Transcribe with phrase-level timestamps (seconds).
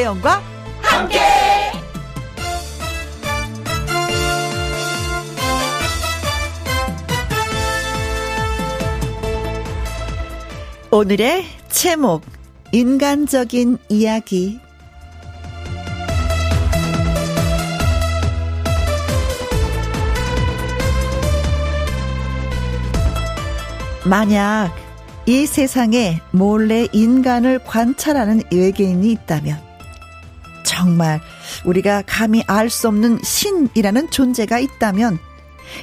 [0.00, 0.42] 김혜영과
[0.80, 1.18] 함께.
[10.90, 12.22] 오늘의 제목
[12.72, 14.58] 인간적인 이야기
[24.04, 24.74] 만약
[25.26, 29.69] 이 세상에 몰래 인간을 관찰하는 외계인이 있다면
[30.80, 31.20] 정말
[31.64, 35.18] 우리가 감히 알 수 없는 신이라는 존재가 있다면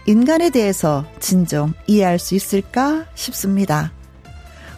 [0.06, 3.92] 인간에 대해서 진정 이해할 수 있을까 싶습니다.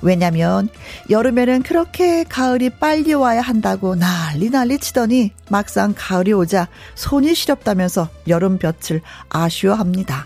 [0.01, 0.69] 왜냐면
[1.09, 8.57] 여름에는 그렇게 가을이 빨리 와야 한다고 난리 난리 치더니 막상 가을이 오자 손이 시렵다면서 여름
[8.57, 10.25] 볕을 아쉬워합니다.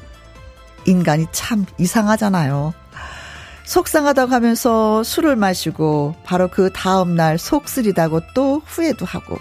[0.86, 2.74] 인간이 참 이상하잖아요.
[3.66, 9.38] 속상하다고 하면서 술을 마시고 바로 그 다음날 속 쓰리다고 또 후회도 하고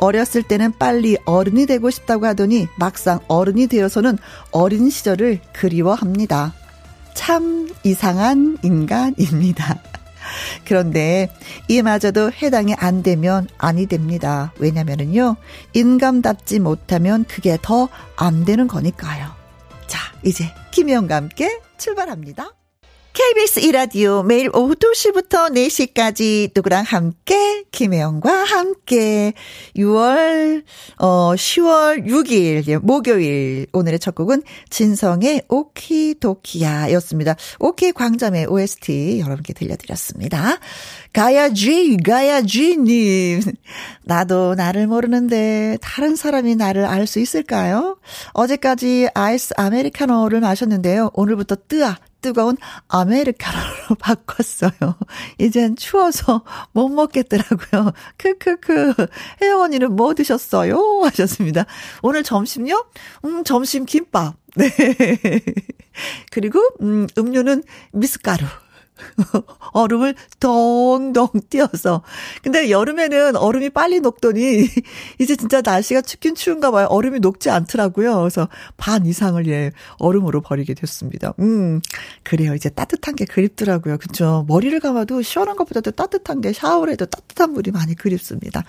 [0.00, 4.18] 어렸을 때는 빨리 어른이 되고 싶다고 하더니 막상 어른이 되어서는
[4.50, 6.54] 어린 시절을 그리워합니다.
[7.14, 9.78] 참 이상한 인간입니다.
[10.64, 11.30] 그런데
[11.68, 14.52] 이마저도 해당이 안 되면 아니 됩니다.
[14.58, 15.36] 왜냐면은요,
[15.74, 19.30] 인감답지 못하면 그게 더 안 되는 거니까요.
[19.86, 22.52] 자, 이제 김희영과 함께 출발합니다.
[23.12, 29.32] KBS 이라디오 매일 오후 2시부터 4시까지 누구랑 함께 김혜영과 함께
[29.76, 30.62] 6월
[30.98, 37.34] 어 10월 6일 예, 목요일 오늘의 첫 곡은 진성의 오키도키야였습니다.
[37.58, 40.58] 오키 광점의 OST 여러분께 들려드렸습니다.
[41.12, 43.40] 가야지 가야지님
[44.04, 47.98] 나도 나를 모르는데 다른 사람이 나를 알 수 있을까요?
[48.32, 51.10] 어제까지 아이스 아메리카노를 마셨는데요.
[51.14, 52.56] 오늘부터 뜨아 뜨거운
[52.88, 54.70] 아메리카노로 바꿨어요.
[55.38, 57.92] 이젠 추워서 못 먹겠더라고요.
[58.18, 58.94] 크크크.
[59.42, 61.00] 혜영 언니는 뭐 드셨어요?
[61.04, 61.64] 하셨습니다.
[62.02, 62.84] 오늘 점심요?
[63.24, 64.34] 음, 점심 김밥.
[64.54, 64.68] 네.
[66.30, 67.62] 그리고, 음, 음료는
[67.92, 68.44] 미숫가루.
[69.72, 72.02] 얼음을 동동 띄어서.
[72.42, 74.68] 근데 여름에는 얼음이 빨리 녹더니
[75.18, 76.86] 이제 진짜 날씨가 춥긴 추운가 봐요.
[76.90, 78.18] 얼음이 녹지 않더라고요.
[78.20, 81.34] 그래서 반 이상을 예, 얼음으로 버리게 됐습니다.
[81.40, 81.80] 음,
[82.22, 82.54] 그래요.
[82.54, 83.98] 이제 따뜻한 게 그립더라고요.
[83.98, 84.44] 그쵸.
[84.48, 88.64] 머리를 감아도 시원한 것보다도 따뜻한 게 샤워를 해도 따뜻한 물이 많이 그립습니다.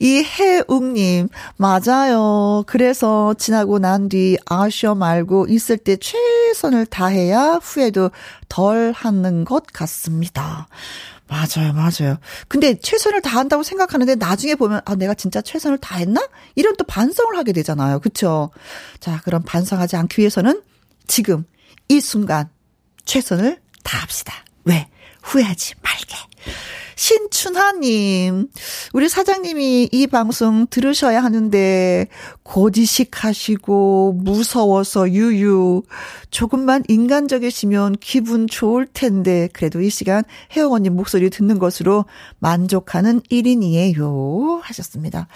[0.00, 2.64] 이해웅님, 맞아요.
[2.66, 8.10] 그래서 지나고 난 뒤 아쉬워 말고 있을 때 최선을 다해야 후회도
[8.52, 10.68] 덜 하는 것 같습니다.
[11.26, 12.18] 맞아요, 맞아요.
[12.48, 16.28] 근데 최선을 다한다고 생각하는데 나중에 보면, 아, 내가 진짜 최선을 다했나?
[16.54, 18.00] 이런 또 반성을 하게 되잖아요.
[18.00, 18.50] 그쵸?
[19.00, 20.62] 자, 그럼 반성하지 않기 위해서는
[21.06, 21.46] 지금,
[21.88, 22.50] 이 순간,
[23.06, 24.34] 최선을 다합시다.
[24.64, 24.86] 왜?
[25.22, 26.14] 후회하지 말게.
[27.02, 28.46] 신춘하님,
[28.92, 32.06] 우리 사장님이 이 방송 들으셔야 하는데,
[32.44, 35.82] 고지식 하시고, 무서워서 유유,
[36.30, 40.22] 조금만 인간적이시면 기분 좋을 텐데, 그래도 이 시간
[40.54, 42.04] 혜영 언니 목소리 듣는 것으로
[42.38, 44.60] 만족하는 1인이에요.
[44.62, 45.26] 하셨습니다.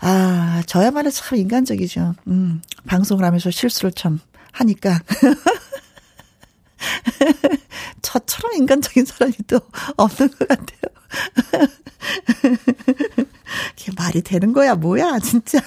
[0.00, 2.14] 아, 저야말로 참 인간적이죠.
[2.28, 4.20] 음, 방송을 하면서 실수를 참
[4.52, 5.02] 하니까.
[8.00, 9.60] 저처럼 인간적인 사람이 또
[9.96, 10.83] 없는 것 같아요.
[13.78, 15.60] 이게 말이 되는 거야, 뭐야, 진짜.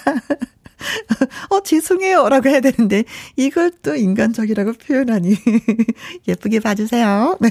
[1.50, 2.28] 어, 죄송해요.
[2.28, 3.04] 라고 해야 되는데,
[3.36, 5.36] 이걸 또 인간적이라고 표현하니.
[6.28, 7.38] 예쁘게 봐주세요.
[7.40, 7.50] 네.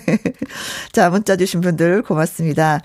[0.92, 2.82] 자, 문자 주신 분들 고맙습니다.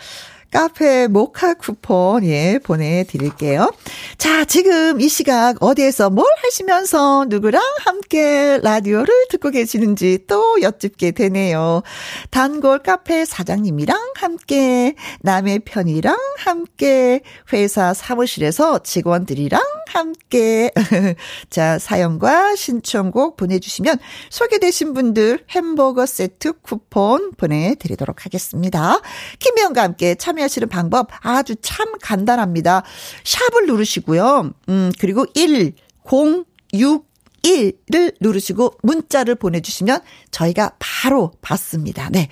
[0.52, 3.72] 카페 모카 쿠폰, 예, 보내드릴게요.
[4.18, 11.82] 자, 지금 이 시각 어디에서 뭘 하시면서 누구랑 함께 라디오를 듣고 계시는지 또 여쭙게 되네요.
[12.30, 20.71] 단골 카페 사장님이랑 함께, 남의 편이랑 함께, 회사 사무실에서 직원들이랑 함께.
[21.48, 23.98] 자, 사연과 신청곡 보내주시면
[24.28, 29.00] 소개되신 분들 햄버거 세트 쿠폰 보내드리도록 하겠습니다.
[29.38, 32.83] 김혜영과 함께 참여 하시는 방법 아주 참 간단합니다.
[33.24, 34.53] 샵을 누르시고요.
[34.68, 35.72] 음, 그리고 1,
[36.12, 36.44] 0,
[36.74, 37.12] 6,
[37.42, 40.00] 1을 누르시고 문자를 보내주시면
[40.30, 42.09] 저희가 바로 받습니다.
[42.10, 42.28] 네.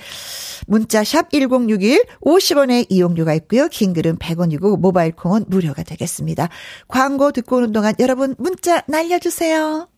[0.66, 3.68] 문자 샵 1061 50원의 이용료가 있고요.
[3.68, 6.48] 긴 글은 100원이고 모바일 콩은 무료가 되겠습니다.
[6.88, 9.88] 광고 듣고 오는 동안 여러분 문자 날려주세요.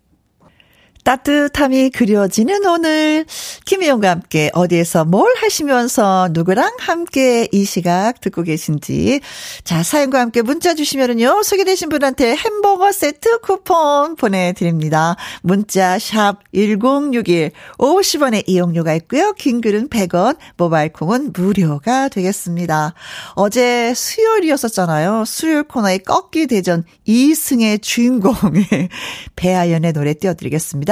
[1.04, 3.26] 따뜻함이 그려지는 오늘
[3.64, 9.20] 김혜영과 함께 어디에서 뭘 하시면서 누구랑 함께 이 시각 듣고 계신지
[9.64, 15.16] 자 사연과 함께 문자 주시면은요 소개되신 분한테 햄버거 세트 쿠폰 보내드립니다.
[15.42, 19.32] 문자 샵 #1061 50원의 이용료가 있고요.
[19.32, 22.94] 긴 글은 100원, 모바일 콩은 무료가 되겠습니다.
[23.34, 25.24] 어제 수요일이었었잖아요.
[25.26, 28.88] 수요일 코너의 꺾기 대전 2승의 주인공의
[29.34, 30.91] 배아연의 노래 띄워드리겠습니다.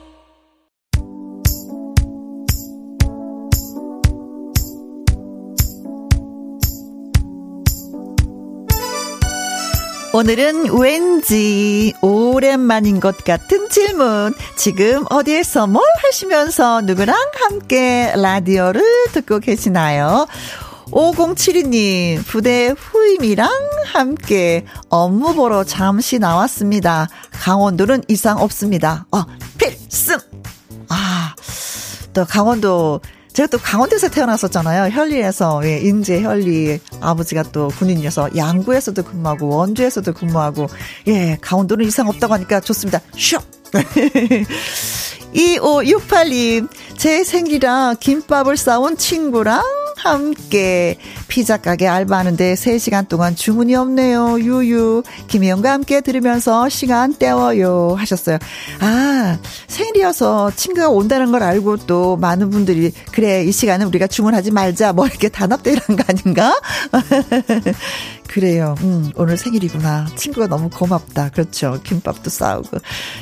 [10.13, 14.33] 오늘은 왠지 오랜만인 것 같은 질문.
[14.57, 20.27] 지금 어디에서 뭘 하시면서 누구랑 함께 라디오를 듣고 계시나요?
[20.91, 23.49] 5072님, 부대 후임이랑
[23.85, 27.07] 함께 업무 보러 잠시 나왔습니다.
[27.31, 29.05] 강원도는 이상 없습니다.
[29.13, 29.23] 어,
[29.57, 30.17] 필승!
[30.89, 31.33] 아,
[32.13, 32.99] 또 강원도
[33.33, 34.91] 제가 또 강원도에서 태어났었잖아요.
[34.91, 40.67] 현리에서 예, 인제 현리 아버지가 또 군인이어서 양구에서도 근무하고 원주에서도 근무하고
[41.07, 42.99] 예 강원도는 이상 없다고 하니까 좋습니다.
[43.17, 43.37] 쇼.
[45.33, 46.67] 2568님
[46.97, 49.63] 제 생일이라 김밥을 싸온 친구랑
[50.03, 50.97] 함께
[51.27, 54.39] 피자 가게 알바하는데 3시간 동안 주문이 없네요.
[54.39, 55.03] 유유.
[55.27, 57.95] 김혜영과 함께 들으면서 시간 때워요.
[57.97, 58.39] 하셨어요.
[58.79, 59.37] 아,
[59.67, 64.93] 생일이어서 친구가 온다는 걸 알고 또 많은 분들이 그래, 이 시간은 우리가 주문하지 말자.
[64.93, 66.59] 뭐 이렇게 단합대란 거 아닌가?
[68.31, 68.75] 그래요.
[68.81, 70.07] 음, 오늘 생일이구나.
[70.15, 71.29] 친구가 너무 고맙다.
[71.29, 71.79] 그렇죠.
[71.83, 72.77] 김밥도 싸우고.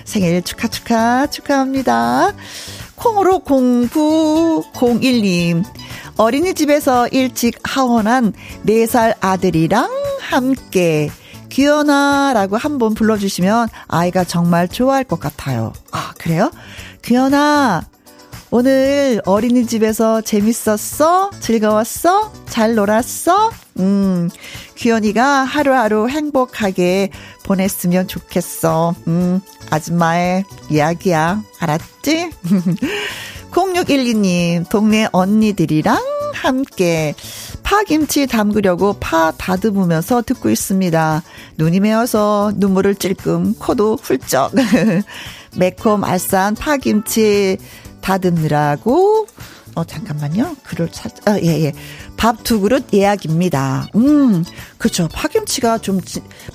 [0.05, 2.33] 생일 축하, 축하, 축하합니다.
[2.95, 5.63] 콩으로 0901님.
[6.17, 8.33] 어린이집에서 일찍 하원한
[8.67, 9.89] 4살 아들이랑
[10.21, 11.09] 함께
[11.49, 15.73] 귀연아라고 한 번 불러주시면 아이가 정말 좋아할 것 같아요.
[15.91, 16.51] 아, 그래요?
[17.03, 17.81] 귀연아,
[18.51, 21.29] 오늘 어린이집에서 재밌었어?
[21.39, 22.33] 즐거웠어?
[22.47, 23.51] 잘 놀았어?
[23.79, 24.29] 음,
[24.75, 27.11] 귀연이가 하루하루 행복하게
[27.43, 28.95] 보냈으면 좋겠어.
[29.07, 31.43] 음, 아줌마의 이야기야.
[31.59, 32.31] 알았지?
[33.51, 35.99] 0612님, 동네 언니들이랑
[36.33, 37.13] 함께
[37.61, 41.23] 파김치 담그려고 파 다듬으면서 듣고 있습니다.
[41.57, 44.51] 눈이 메어서 눈물을 찔끔, 코도 훌쩍.
[45.57, 47.57] 매콤 알싸한 파김치
[48.01, 49.27] 다듬느라고
[49.75, 50.55] 어, 잠깐만요.
[50.63, 51.73] 글을 살, 아, 예, 예.
[52.19, 53.89] 밥 두 그릇 예약입니다.
[53.95, 54.43] 음,
[54.79, 55.07] 그렇죠.
[55.13, 56.01] 파김치가 좀,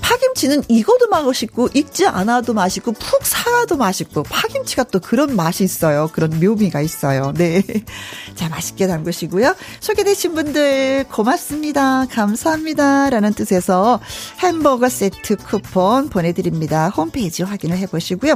[0.01, 6.11] 파김치는 익어도 맛있고, 익지 않아도 맛있고, 푹 살아도 맛있고, 파김치가 또 그런 맛이 있어요.
[6.13, 7.33] 그런 묘미가 있어요.
[7.37, 7.63] 네.
[8.35, 9.55] 자, 맛있게 담그시고요.
[9.79, 12.07] 소개되신 분들 고맙습니다.
[12.07, 13.11] 감사합니다.
[13.11, 14.01] 라는 뜻에서
[14.41, 16.89] 햄버거 세트 쿠폰 보내드립니다.
[16.89, 18.35] 홈페이지 확인을 해보시고요.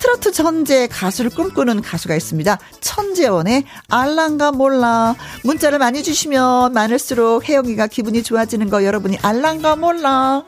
[0.00, 2.58] 트로트 전제 가수를 꿈꾸는 가수가 있습니다.
[2.80, 5.14] 천재원의 알랑가 몰라.
[5.44, 10.42] 문자를 많이 주시면 많을수록 혜영이가 기분이 좋아지는 거 여러분이 알랑가 몰라.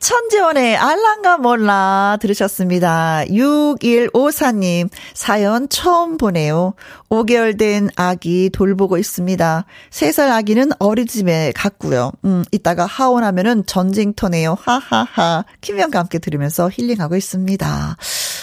[0.00, 3.22] 천재원의 알랑가 몰라 들으셨습니다.
[3.28, 6.74] 6154님 사연 처음 보내요.
[7.10, 9.64] 5개월 된 아기 돌보고 있습니다.
[9.90, 12.12] 3살 아기는 어린이집에 갔고요.
[12.24, 14.56] 음, 이따가 하원하면은 전쟁터네요.
[14.60, 15.44] 하하하.
[15.60, 17.96] 김영과 함께 들으면서 힐링하고 있습니다.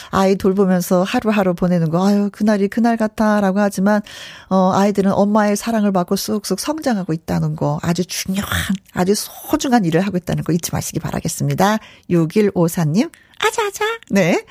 [0.09, 4.01] 아이 돌보면서 하루하루 보내는 거, 아유, 그날이 그날 같아라고 하지만,
[4.49, 8.51] 어, 아이들은 엄마의 사랑을 받고 쑥쑥 성장하고 있다는 거, 아주 중요한,
[8.93, 11.77] 아주 소중한 일을 하고 있다는 거 잊지 마시기 바라겠습니다.
[12.09, 13.09] 6154님,
[13.39, 13.85] 아자아자.
[14.09, 14.43] 네.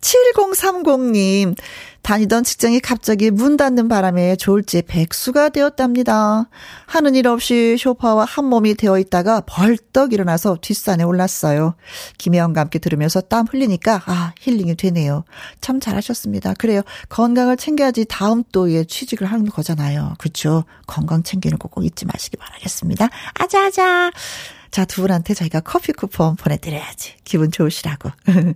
[0.00, 1.56] 7030님,
[2.06, 6.48] 다니던 직장이 갑자기 문 닫는 바람에 졸지 백수가 되었답니다.
[6.86, 11.74] 하는 일 없이 쇼파와 한 몸이 되어 있다가 벌떡 일어나서 뒷산에 올랐어요.
[12.18, 15.24] 김혜영과 함께 들으면서 땀 흘리니까 아 힐링이 되네요.
[15.60, 16.54] 참 잘하셨습니다.
[16.54, 16.82] 그래요.
[17.08, 20.14] 건강을 챙겨야지 다음 또에 취직을 하는 거잖아요.
[20.18, 20.62] 그렇죠.
[20.86, 23.08] 건강 챙기는 거 꼭 잊지 마시기 바라겠습니다.
[23.34, 24.12] 아자아자.
[24.70, 27.14] 자, 두 분한테 저희가 커피 쿠폰 보내드려야지.
[27.24, 28.10] 기분 좋으시라고.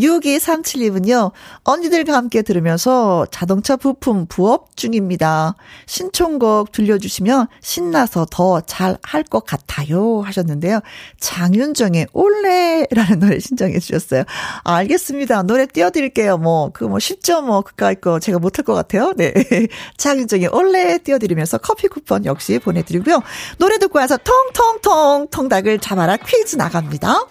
[0.00, 1.32] 6237님은요,
[1.64, 5.54] 언니들과 함께 들으면서 자동차 부품 부업 중입니다.
[5.86, 10.20] 신청곡 들려주시면 신나서 더 잘 할 것 같아요.
[10.22, 10.80] 하셨는데요.
[11.18, 14.24] 장윤정의 올레라는 노래 신청해 주셨어요.
[14.64, 15.42] 알겠습니다.
[15.44, 16.36] 노래 띄워드릴게요.
[16.38, 17.40] 뭐, 그 뭐 쉽죠?
[17.42, 19.12] 뭐, 그까이 거 제가 못할 것 같아요.
[19.16, 19.32] 네.
[19.96, 23.22] 장윤정의 올레 띄워드리면서 커피 쿠폰 역시 보내드리고요.
[23.58, 27.26] 노래 듣고 와서 통통통 통닭을 잡아라 퀴즈 나갑니다.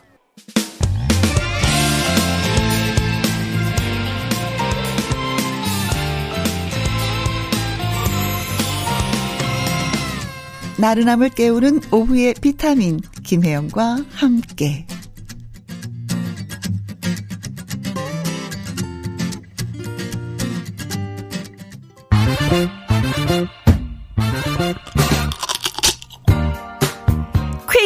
[10.77, 14.85] 나른함을 깨우는 오후의 비타민 김혜영과 함께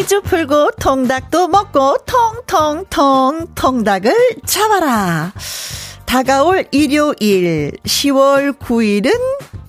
[0.07, 4.13] 퀴즈 풀고 통닭도 먹고 통통통 통닭을
[4.45, 5.33] 잡아라.
[6.05, 9.11] 다가올 일요일 10월 9일은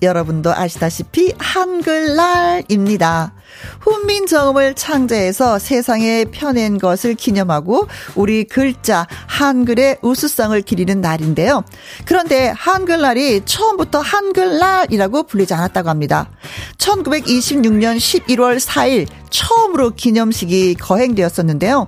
[0.01, 3.33] 여러분도 아시다시피 한글날입니다.
[3.81, 11.63] 훈민정음을 창제해서 세상에 펴낸 것을 기념하고 우리 글자 한글의 우수성을 기리는 날인데요.
[12.05, 16.29] 그런데 한글날이 처음부터 한글날이라고 불리지 않았다고 합니다.
[16.77, 21.87] 1926년 11월 4일 처음으로 기념식이 거행되었었는데요.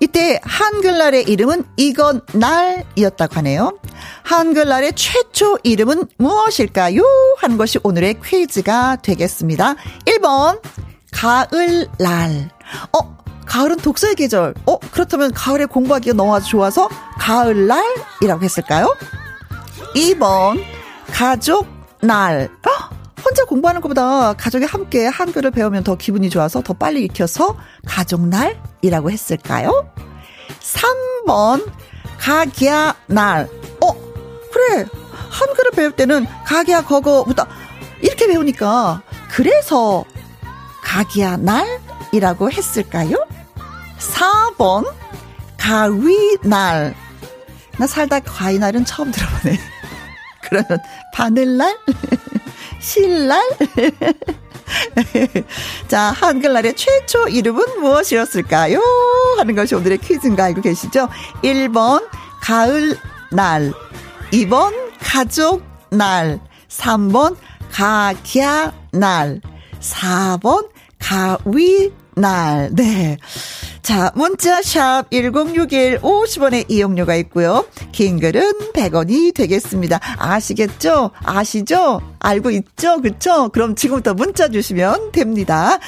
[0.00, 3.78] 이때 한글날의 이름은 이건 날이었다고 하네요.
[4.22, 7.02] 한글날의 최초 이름은 무엇일까요?
[7.38, 9.74] 하는 것이 오늘의 퀴즈가 되겠습니다.
[10.06, 10.60] 1번
[11.12, 12.50] 가을 날.
[12.92, 14.54] 어, 가을은 독서의 계절.
[14.66, 16.88] 어, 그렇다면 가을에 공부하기가 너무 아주 좋아서
[17.18, 18.94] 가을 날이라고 했을까요?
[19.94, 20.62] 2번
[21.12, 21.66] 가족
[22.00, 22.48] 날.
[22.66, 29.10] 어, 혼자 공부하는 것보다 가족이 함께 한글을 배우면 더 기분이 좋아서 더 빨리 익혀서 가족날이라고
[29.10, 29.90] 했을까요?
[30.60, 31.70] 3번
[32.18, 33.48] 가기야 날.
[33.82, 33.92] 어,
[34.52, 34.86] 그래.
[35.30, 37.46] 한글을 배울 때는 가기야 거거보다
[38.00, 40.04] 이렇게 배우니까 그래서
[40.88, 43.26] 가기야 날이라고 했을까요?
[43.98, 44.90] 4번
[45.58, 46.94] 가위날.
[47.78, 49.60] 나 살다 가위날은 처음 들어보네.
[50.42, 50.78] 그러면
[51.12, 51.78] 바늘날?
[52.80, 53.42] 신랄?
[55.88, 58.80] 자, 한글날의 최초 이름은 무엇이었을까요?
[59.36, 61.08] 하는 것이 오늘의 퀴즈인가 알고 계시죠?
[61.42, 62.08] 1번,
[62.40, 63.72] 가을날.
[64.32, 66.40] 2번, 가족날.
[66.68, 67.36] 3번,
[67.70, 69.40] 가갸날.
[69.80, 70.68] 4번,
[70.98, 72.70] 가위 날.
[72.72, 73.16] 네.
[73.82, 77.64] 자, 문자 샵 1061 50원의 이용료가 있고요.
[77.92, 80.00] 긴 글은 100원이 되겠습니다.
[80.18, 81.12] 아시겠죠?
[81.22, 82.00] 아시죠?
[82.18, 83.00] 알고 있죠?
[83.00, 83.48] 그쵸?
[83.48, 85.78] 그럼 지금부터 문자 주시면 됩니다.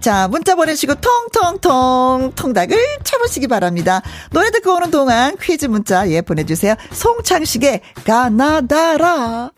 [0.00, 4.02] 자, 문자 보내시고 통통통 통닭을 쳐보시기 바랍니다.
[4.32, 6.74] 노래 듣고 오는 동안 퀴즈 문자 예 보내주세요.
[6.92, 9.55] 송창식의 가나다라.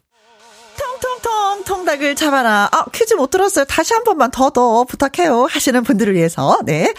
[0.79, 2.69] 통통통 통닭을 잡아라.
[2.73, 3.65] 아, 퀴즈 못 들었어요.
[3.65, 5.47] 다시 한 번만 더더 부탁해요.
[5.51, 6.59] 하시는 분들을 위해서.
[6.65, 6.93] 네.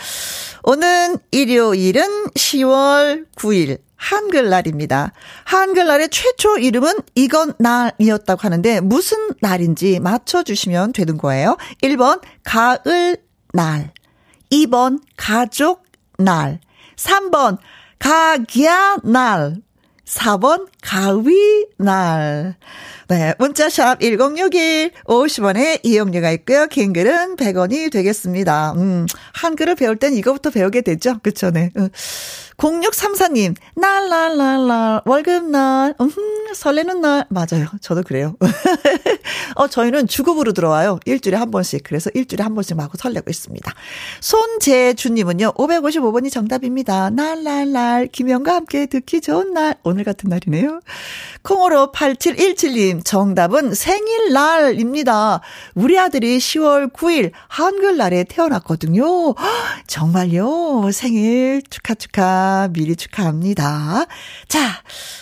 [0.63, 5.12] 오는 일요일은 10월 9일 한글날입니다.
[5.43, 11.57] 한글날의 최초 이름은 이건 날이었다고 하는데 무슨 날인지 맞춰주시면 되는 거예요.
[11.81, 13.17] 1번 가을
[13.53, 13.91] 날
[14.51, 15.83] 2번 가족
[16.17, 16.59] 날
[16.95, 17.57] 3번
[18.00, 19.57] 가기야 날
[20.05, 22.55] 4번 가위 날
[23.09, 26.67] 네, 문자샵 1061 50원에 이용료가 있고요.
[26.67, 28.73] 긴 글은 100원이 되겠습니다.
[28.73, 31.17] 음, 한글을 배울 땐 이거부터 배우게 되죠.
[31.23, 31.71] 그쵸, 네.
[31.75, 31.89] 음.
[32.59, 36.09] 0634님, 날날날날, 월급날, 음,
[36.53, 37.25] 설레는 날.
[37.29, 37.67] 맞아요.
[37.81, 38.35] 저도 그래요.
[39.55, 40.99] 어, 저희는 주급으로 들어와요.
[41.05, 41.83] 일주일에 한 번씩.
[41.83, 43.73] 그래서 일주일에 한 번씩 마구 설레고 있습니다.
[44.19, 47.09] 손재주님은요, 555번이 정답입니다.
[47.11, 49.75] 날날날, 김영과 함께 듣기 좋은 날.
[49.83, 50.81] 오늘 같은 날이네요.
[51.43, 55.39] 콩으로 8717님, 정답은 생일날입니다.
[55.75, 59.33] 우리 아들이 10월 9일 한글날에 태어났거든요.
[59.87, 60.91] 정말요.
[60.91, 64.05] 생일 축하 축하 미리 축하합니다.
[64.47, 64.59] 자,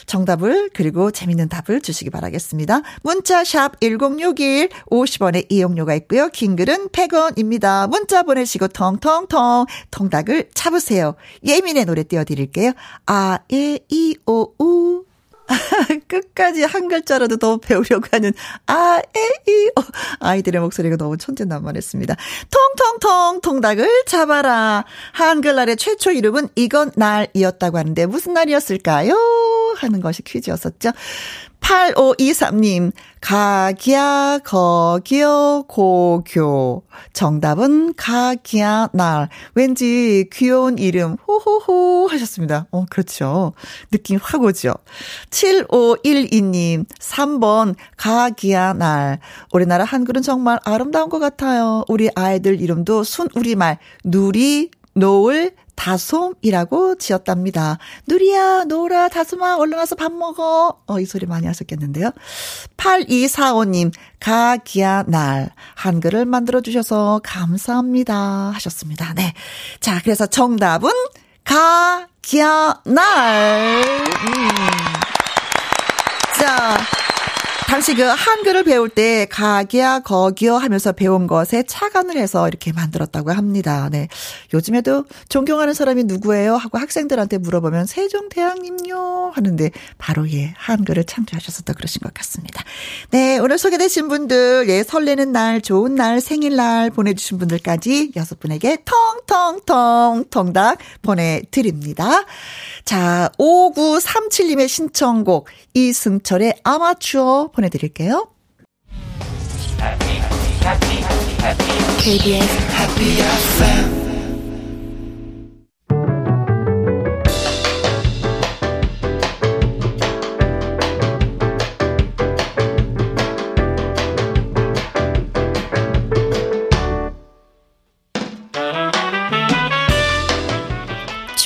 [0.06, 2.82] 정답을 그리고 재밌는 답을 주시기 바라겠습니다.
[3.04, 6.30] 문자 샵 1061, 50원의 이용료가 있고요.
[6.30, 7.90] 긴 글은 100원입니다.
[7.90, 11.16] 문자 보내시고 텅텅텅 통닭을 잡으세요.
[11.46, 12.74] 예민의 노래 띄워드릴게요.
[13.06, 15.07] 아, 예, 이, 오, 우.
[16.08, 18.34] 끝까지 한 글자라도 더 배우려고 하는
[18.66, 19.82] 아, 에, 이, 어.
[20.20, 22.16] 아이들의 목소리가 너무 천진난만했습니다.
[22.52, 24.86] 통통통 통닭을 잡아라.
[25.14, 29.16] 한글날의 최초 이름은 이건 날이었다고 하는데 무슨 날이었을까요?
[29.78, 30.92] 하는 것이 퀴즈였었죠.
[31.68, 36.84] 8523님, 가기야, 거기요, 고교.
[37.12, 39.28] 정답은 가갸날.
[39.54, 42.68] 왠지 귀여운 이름, 호호호 하셨습니다.
[42.72, 43.52] 어, 그렇죠.
[43.92, 44.76] 느낌 확 오죠.
[45.30, 49.20] 7512님, 3번, 가갸날.
[49.52, 51.84] 우리나라 한글은 정말 아름다운 것 같아요.
[51.90, 57.78] 우리 아이들 이름도 순 우리말, 누리, 노을, 다솜이라고 지었답니다.
[58.08, 60.82] 누리야, 노을아, 다솜아, 얼른 와서 밥 먹어.
[60.86, 62.12] 어, 이 소리 많이 하셨겠는데요.
[62.76, 65.52] 8245님, 가기야, 날.
[65.76, 68.52] 한글을 만들어주셔서 감사합니다.
[68.56, 69.14] 하셨습니다.
[69.14, 69.34] 네.
[69.80, 70.90] 자, 그래서 정답은
[71.46, 73.84] 가기야, 날.
[73.84, 74.50] 음.
[76.38, 76.78] 자,
[77.68, 83.90] 당시 그 한글을 배울 때 가기야 거기요 하면서 배운 것에 착안을 해서 이렇게 만들었다고 합니다.
[83.92, 84.08] 네.
[84.54, 86.56] 요즘에도 존경하는 사람이 누구예요?
[86.56, 92.64] 하고 학생들한테 물어보면 세종대왕님요 하는데 바로 예 한글을 창조하셨었다 그러신 것 같습니다.
[93.12, 100.26] 네 오늘 소개되신 분들 예 설레는 날 좋은 날 생일날 보내주신 분들까지 여섯 분에게 통통통
[100.30, 102.26] 통닭 보내드립니다.
[102.88, 108.30] 자 5937님의 신청곡 이승철의 아마추어 보내드릴게요.
[112.00, 114.07] KBS Happy FM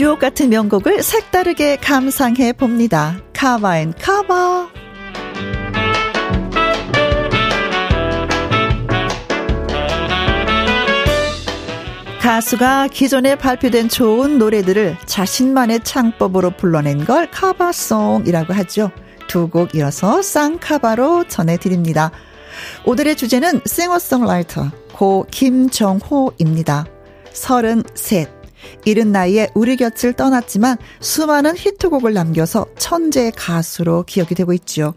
[0.01, 3.21] 주옥 같은 명곡을 색다르게 감상해 봅니다.
[3.33, 4.67] 카바앤 카바.
[12.19, 18.89] 가수가 기존에 발표된 좋은 노래들을 자신만의 창법으로 불러낸 걸 카바송이라고 하죠.
[19.27, 22.09] 두 곡 이어서 쌍카바로 전해드립니다.
[22.85, 26.87] 오늘의 주제는 싱어송라이터 고 김정호입니다.
[27.33, 28.40] 33.
[28.85, 34.93] 이른 나이에 우리 곁을 떠났지만 수많은 히트곡을 남겨서 천재 가수로 기억이 되고 있죠.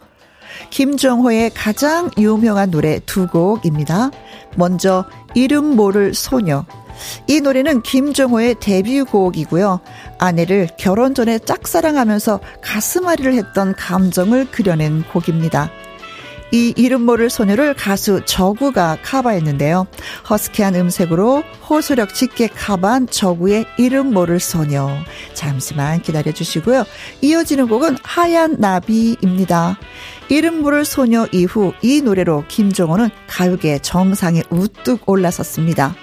[0.70, 4.10] 김정호의 가장 유명한 노래 두 곡입니다.
[4.56, 5.04] 먼저
[5.34, 6.64] 이름 모를 소녀
[7.26, 9.80] 이 노래는 김종호의 데뷔곡이고요.
[10.18, 15.70] 아내를 결혼 전에 짝사랑하면서 가슴앓이를 했던 감정을 그려낸 곡입니다.
[16.54, 19.88] 이 이름 모를 소녀를 가수 저구가 카바했는데요.
[20.30, 24.88] 허스키한 음색으로 호소력 짙게 카바한 저구의 이름 모를 소녀.
[25.32, 26.84] 잠시만 기다려 주시고요.
[27.22, 29.80] 이어지는 곡은 하얀 나비입니다.
[30.28, 35.96] 이름 모를 소녀 이후 이 노래로 김종호는 가요계 정상에 우뚝 올라섰습니다.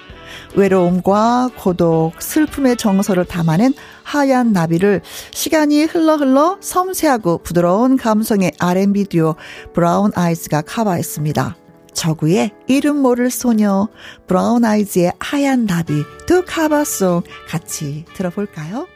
[0.54, 5.00] 외로움과 고독, 슬픔의 정서를 담아낸 하얀 나비를
[5.32, 9.36] 시간이 흘러 흘러 섬세하고 부드러운 감성의 R&B 듀오
[9.72, 11.56] 브라운 아이즈가 커버했습니다.
[11.92, 13.88] 저구의 이름 모를 소녀,
[14.26, 18.86] 브라운 아이즈의 하얀 나비 두 카바송 같이 들어볼까요?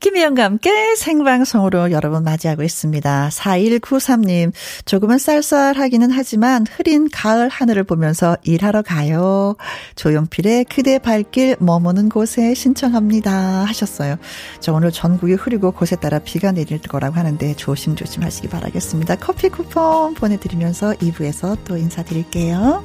[0.00, 3.30] 김희영과 함께 생방송으로 여러분 맞이하고 있습니다.
[3.32, 4.52] 4193님,
[4.84, 9.56] 조금은 쌀쌀하기는 하지만 흐린 가을 하늘을 보면서 일하러 가요.
[9.96, 13.64] 조용필의 그대 발길 머무는 곳에 신청합니다.
[13.64, 14.16] 하셨어요.
[14.60, 19.16] 저 오늘 전국이 흐리고 곳에 따라 비가 내릴 거라고 하는데 조심조심 하시기 바라겠습니다.
[19.16, 22.84] 커피 쿠폰 보내드리면서 2부에서 또 인사드릴게요.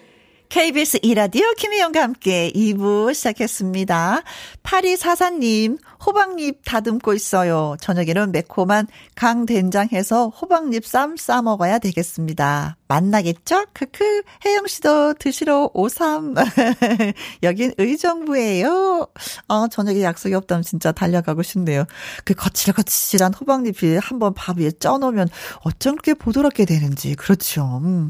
[0.51, 4.21] KBS 이라디오 김희영과 함께 2부 시작했습니다.
[4.63, 7.75] 8244님, 호박잎 다듬고 있어요.
[7.79, 12.77] 저녁에는 매콤한 강된장 해서 호박잎 쌈 싸 먹어야 되겠습니다.
[12.87, 13.65] 만나겠죠?
[13.73, 14.23] 크크.
[14.45, 16.35] 혜영 씨도 드시러 오삼.
[17.43, 19.07] 여긴 의정부예요.
[19.47, 21.85] 어, 저녁에 약속이 없다면 진짜 달려가고 싶네요.
[22.25, 25.27] 그 거칠거칠한 호박잎이 한번 밥 위에 쪄놓으면
[25.63, 27.15] 어쩜 그렇게 보드럽게 되는지.
[27.15, 27.79] 그렇죠.
[27.83, 28.09] 음.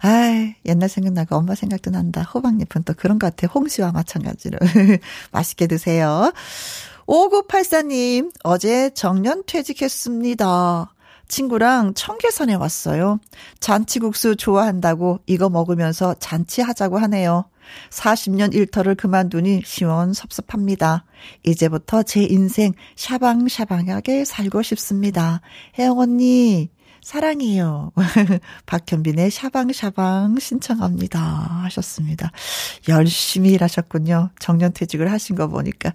[0.00, 2.22] 아 옛날 생각나고 엄마 생각도 난다.
[2.22, 3.50] 호박잎은 또 그런 것 같아.
[3.52, 4.58] 홍시와 마찬가지로.
[5.32, 6.32] 맛있게 드세요.
[7.06, 10.94] 5984님, 어제 정년 퇴직했습니다.
[11.28, 13.18] 친구랑 청계산에 왔어요.
[13.58, 17.46] 잔치국수 좋아한다고 이거 먹으면서 잔치하자고 하네요.
[17.90, 21.04] 40년 일터를 그만두니 시원섭섭합니다.
[21.44, 25.40] 이제부터 제 인생 샤방샤방하게 살고 싶습니다.
[25.78, 26.70] 혜영 언니,
[27.02, 27.90] 사랑해요.
[28.66, 31.18] 박현빈의 샤방샤방 신청합니다.
[31.64, 32.30] 하셨습니다.
[32.88, 34.30] 열심히 일하셨군요.
[34.38, 35.92] 정년퇴직을 하신 거 보니까.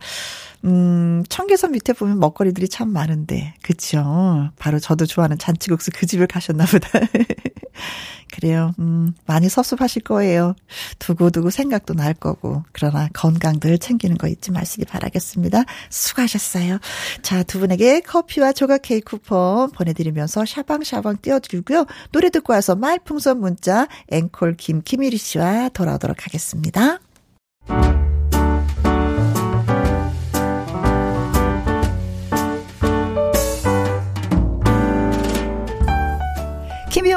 [0.66, 4.50] 음, 청계산 밑에 보면 먹거리들이 참 많은데, 그쵸?
[4.60, 6.90] 바로 저도 좋아하는 잔치국수 그 집을 가셨나 보다.
[8.38, 8.72] 그래요.
[8.78, 10.54] 음, 많이 섭섭하실 거예요.
[11.00, 12.64] 두고두고 생각도 날 거고.
[12.72, 15.64] 그러나 건강들 챙기는 거 잊지 마시기 바라겠습니다.
[15.90, 16.78] 수고하셨어요.
[17.24, 21.88] 자, 두 분에게 커피와 조각 케이크 쿠폰 보내드리면서 샤방샤방 띄워드리고요.
[22.12, 27.00] 노래 듣고 와서 말풍선 문자 앵콜 김 김일희 씨와 돌아오도록 하겠습니다.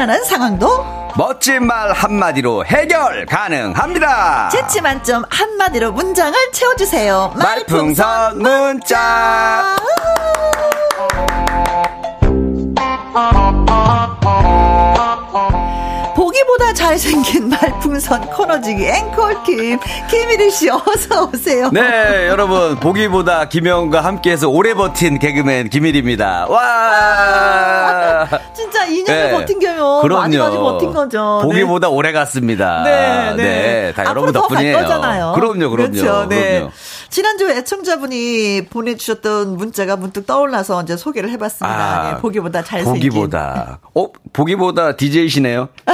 [0.00, 4.48] 곤란한 상황도 멋진 말 한마디로 해결 가능합니다.
[4.48, 7.34] 재치 만점 한마디로 문장을 채워주세요.
[7.36, 9.76] 말풍선 문자.
[16.40, 21.70] 보기보다 잘생긴 말풍선 코너지기 앵콜킴 김일희 씨 어서 오세요.
[21.72, 26.46] 네, 여러분 보기보다 김영과 함께해서 오래 버틴 개그맨 김일입니다.
[26.48, 29.30] 와, 진짜 2년을 네.
[29.32, 30.00] 버틴 게요.
[30.02, 30.20] 그럼요.
[30.20, 31.40] 많이 많이 버틴 거죠.
[31.42, 31.94] 보기보다 네.
[31.94, 32.82] 오래 갔습니다.
[32.84, 33.92] 네, 네, 네.
[33.94, 34.78] 다 여러분 덕분이에요.
[34.78, 35.32] 거잖아요.
[35.34, 35.90] 그럼요, 그럼요.
[35.92, 36.58] 그렇죠, 네.
[36.58, 36.72] 그럼요.
[37.10, 41.76] 지난주 애청자분이 보내주셨던 문자가 문득 떠올라서 이제 소개를 해봤습니다.
[41.76, 43.10] 아, 네, 보기보다 잘생긴.
[43.10, 43.80] 보기보다.
[43.94, 45.68] 어, 보기보다 DJ시네요.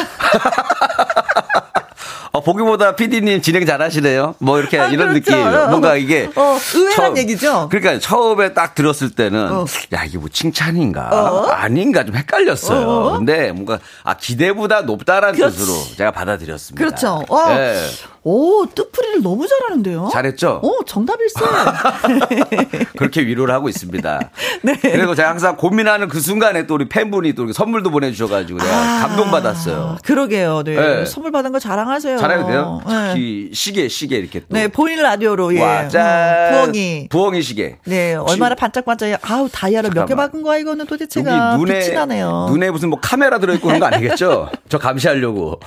[2.33, 4.35] 어, 보기보다 PD님 진행 잘하시네요.
[4.38, 5.31] 뭐 이렇게 아, 이런 그렇죠.
[5.33, 5.70] 느낌.
[5.70, 7.68] 뭔가 이게 어, 의외한 처음, 얘기죠.
[7.70, 9.64] 그러니까 처음에 딱 들었을 때는 어.
[9.94, 11.46] 야 이게 뭐 칭찬인가 어?
[11.46, 12.87] 아닌가 좀 헷갈렸어요.
[12.87, 13.16] 어?
[13.16, 15.57] 근데 뭔가 아 기대보다 높다라는 그렇지.
[15.57, 16.85] 뜻으로 제가 받아들였습니다.
[16.85, 17.25] 그렇죠.
[17.29, 17.81] 와, 네.
[18.28, 20.08] 오, 뜻풀이를 너무 잘하는데요?
[20.12, 20.58] 잘했죠?
[20.64, 21.38] 오, 정답일세.
[22.98, 24.30] 그렇게 위로를 하고 있습니다.
[24.62, 24.74] 네.
[24.82, 29.98] 그리고 제가 항상 고민하는 그 순간에 또 우리 팬분이 또 선물도 보내주셔가지고 아, 감동받았어요.
[30.02, 30.64] 그러게요.
[30.64, 30.74] 네.
[30.74, 31.04] 네.
[31.06, 32.18] 선물 받은 거 자랑하세요.
[32.18, 32.80] 자랑해도 돼요?
[32.84, 33.54] 특히 네.
[33.54, 34.46] 시계, 시계 이렇게 또.
[34.48, 35.62] 네, 보이는 라디오로, 예.
[35.62, 36.04] 와, 짠.
[36.06, 37.06] 음, 부엉이.
[37.08, 37.78] 부엉이 시계.
[37.84, 41.56] 네, 얼마나 반짝반짝, 아우, 다이아를 몇 개 박은 거야, 이거는 도대체가.
[41.58, 42.48] 눈에, 빛이 나네요.
[42.50, 44.48] 눈에 무슨 뭐 카메라 들어있고 그런 거 아니겠죠?
[44.68, 45.60] 저 감시하려고.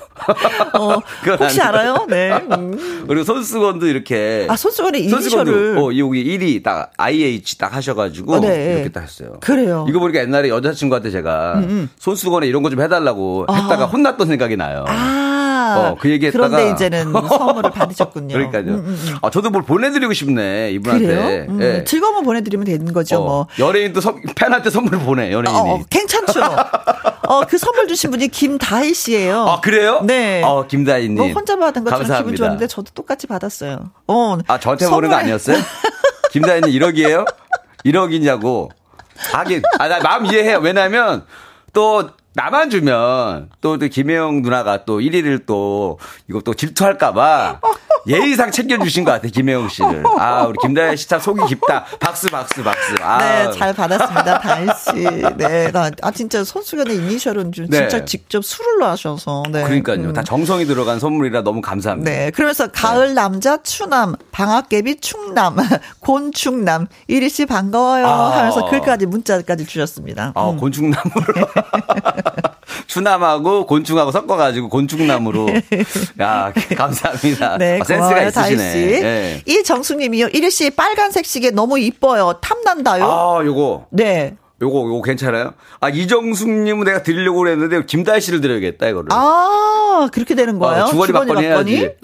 [0.74, 0.98] 어,
[1.40, 2.06] 혹시 알아요?
[2.10, 2.32] 네.
[2.56, 3.06] 음.
[3.08, 4.48] 그리고 손수건도 이렇게.
[4.50, 5.78] 아, 손수건에 이니셜을.
[5.78, 8.34] 어, 여기 1위 딱 IH 딱 하셔가지고.
[8.34, 8.74] 어, 네.
[8.76, 9.38] 이렇게 딱 했어요.
[9.42, 9.86] 그래요.
[9.90, 11.90] 이거 보니까 옛날에 여자친구한테 제가 음, 음.
[12.00, 13.54] 손수건에 이런 거 좀 해달라고 아.
[13.56, 14.86] 했다가 혼났던 생각이 나요.
[14.88, 15.29] 아.
[15.78, 16.48] 어, 그 얘기 했다가.
[16.48, 18.34] 그런데 이제는 선물을 받으셨군요.
[18.34, 18.64] 그러니까요.
[18.64, 21.06] 음, 음, 음, 아, 저도 뭘 보내드리고 싶네, 이분한테.
[21.06, 21.46] 그래요?
[21.50, 21.84] 음, 네.
[21.84, 23.48] 즐거움을 보내드리면 되는 거죠, 어, 뭐.
[23.60, 25.60] 연예인도 선, 팬한테 선물 보내, 연예인이.
[25.60, 26.42] 어, 어, 괜찮죠.
[27.28, 29.46] 어, 그 선물 주신 분이 김다희 씨예요.
[29.46, 30.02] 아, 그래요?
[30.04, 30.42] 네.
[30.44, 31.16] 어, 김다희님.
[31.16, 33.92] 뭐 혼자 받은 것처럼 기분 좋았는데 저도 똑같이 받았어요.
[34.08, 34.38] 어.
[34.48, 35.04] 아, 저한테 선물...
[35.04, 35.58] 보는 거 아니었어요?
[36.32, 37.26] 김다희님 1억이에요?
[37.86, 38.70] 1억이냐고.
[39.34, 40.60] 하긴, 아, 나 마음 이해해요.
[40.60, 41.26] 왜냐면,
[41.74, 47.60] 또 나만 주면 또, 또 김혜영 누나가 또 1위를 또또 질투할까봐
[48.08, 50.04] 예의상 챙겨주신 것 같아요, 김혜영 씨를.
[50.18, 51.86] 아, 우리 김다혜 씨 참 속이 깊다.
[52.00, 52.96] 박수, 박수, 박수.
[53.02, 53.18] 아.
[53.18, 55.04] 네, 잘 받았습니다, 다혜 씨.
[55.38, 57.80] 네, 나, 아, 진짜 손수건의 이니셜은 좀 네.
[57.80, 59.44] 진짜 직접 술을 하셔서.
[59.52, 59.64] 네.
[59.64, 59.98] 그러니까요.
[59.98, 60.14] 음.
[60.14, 62.10] 다 정성이 들어간 선물이라 너무 감사합니다.
[62.10, 63.14] 네, 그러면서 가을 네.
[63.16, 65.58] 남자 추남, 방학개비 충남,
[66.00, 68.38] 곤충남, 이리 씨 반가워요 아.
[68.38, 70.32] 하면서 글까지 문자까지 주셨습니다.
[70.36, 70.58] 아, 음.
[70.58, 71.26] 곤충남으로.
[72.88, 75.48] 추남하고 곤충하고 섞어가지고 곤충나무로.
[76.22, 77.58] 야, 감사합니다.
[77.58, 79.02] 네, 아, 센스가 있으시네.
[79.02, 79.44] 네.
[79.46, 80.28] 이 정수님이요.
[80.34, 82.40] 이리 씨 빨간색 시계 너무 이뻐요.
[82.42, 83.06] 탐난다요.
[83.06, 83.88] 아, 요거.
[83.92, 84.36] 네.
[84.62, 85.54] 요거 요거 괜찮아요?
[85.80, 89.08] 아 이정숙님은 내가 드리려고 그랬는데 김다희 씨를 드려야겠다 이거를.
[89.12, 90.84] 아 그렇게 되는 거예요?
[90.84, 91.46] 아, 주거리, 주거리 받거니
[91.78, 91.96] 해야지.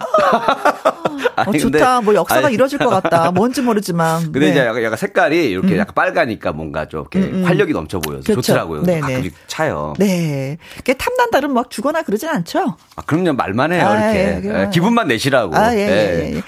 [1.36, 2.02] 아니, 어, 좋다.
[2.02, 3.32] 뭐 역사가 아니, 이뤄질 것 같다.
[3.36, 4.24] 뭔지 모르지만.
[4.32, 4.50] 근데 네.
[4.52, 5.78] 이제 약간, 약간, 색깔이 이렇게 음.
[5.78, 7.46] 약간 빨가니까 뭔가 좀 이렇게 음, 음.
[7.46, 8.42] 활력이 넘쳐 보여서 그렇죠.
[8.42, 8.84] 좋더라고요.
[8.84, 9.30] 네네.
[9.48, 9.94] 차요.
[10.00, 10.58] 네.
[10.98, 12.78] 탐난다는 막 주거나 그러진 않죠?
[12.96, 13.34] 아, 그럼요.
[13.34, 13.86] 말만 해요.
[13.88, 14.42] 아, 이렇게.
[14.48, 15.56] 예, 예, 기분만 내시라고.
[15.56, 15.86] 아, 예, 예.
[15.86, 16.36] 예.
[16.36, 16.42] 예.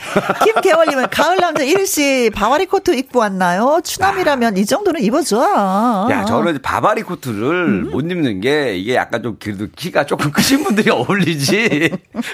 [0.43, 3.81] 김계월님은 가을 남자 1씨 바바리 코트 입고 왔나요?
[3.83, 4.59] 추남이라면 아.
[4.59, 6.07] 이 정도는 입어줘.
[6.11, 7.91] 야, 저는 바바리 코트를 음.
[7.91, 11.91] 못 입는 게 이게 약간 좀 그래도 키가 조금 크신 분들이 어울리지.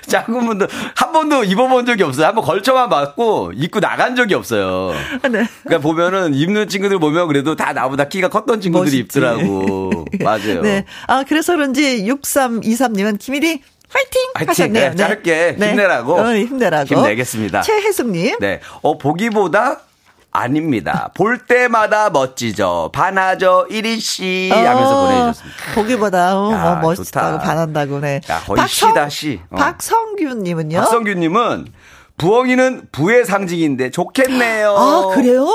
[0.07, 2.12] 작은 분들 한 번도 입어본 적이 없어요.
[2.21, 4.91] 한번 걸쳐만 봤고 입고 나간 적이 없어요.
[5.31, 5.47] 네.
[5.63, 8.97] 그러니까 보면은 입는 친구들 보면 그래도 다 나보다 키가 컸던 친구들이 멋있지.
[9.19, 10.05] 입더라고.
[10.23, 10.61] 맞아요.
[10.61, 10.85] 네.
[11.07, 14.21] 아 그래서 그런지 6323님은 김일이 파이팅!
[14.33, 14.49] 파이팅!
[14.49, 14.89] 하셨네요.
[14.91, 15.69] 네, 짧게 네.
[15.69, 16.15] 힘내라고.
[16.19, 16.95] 어, 힘내라고.
[16.95, 17.61] 힘내겠습니다.
[17.61, 18.37] 최혜숙님.
[18.39, 18.59] 네.
[18.81, 19.81] 어, 보기보다
[20.31, 21.11] 아닙니다.
[21.13, 22.89] 볼 때마다 멋지죠.
[22.91, 23.67] 반하죠.
[23.69, 25.73] 1위씨 하면서 어, 보내주셨습니다.
[25.75, 27.39] 보기보다 어, 야, 뭐 멋있다고 좋다.
[27.39, 28.19] 반한다고 네.
[28.31, 29.39] 야, 거의 박성, 시다 시.
[29.51, 29.55] 어.
[29.57, 30.79] 박성규 님은요?
[30.79, 31.67] 박성규 님은
[32.17, 34.69] 부엉이는 부의 상징인데 좋겠네요.
[34.71, 35.47] 아 그래요?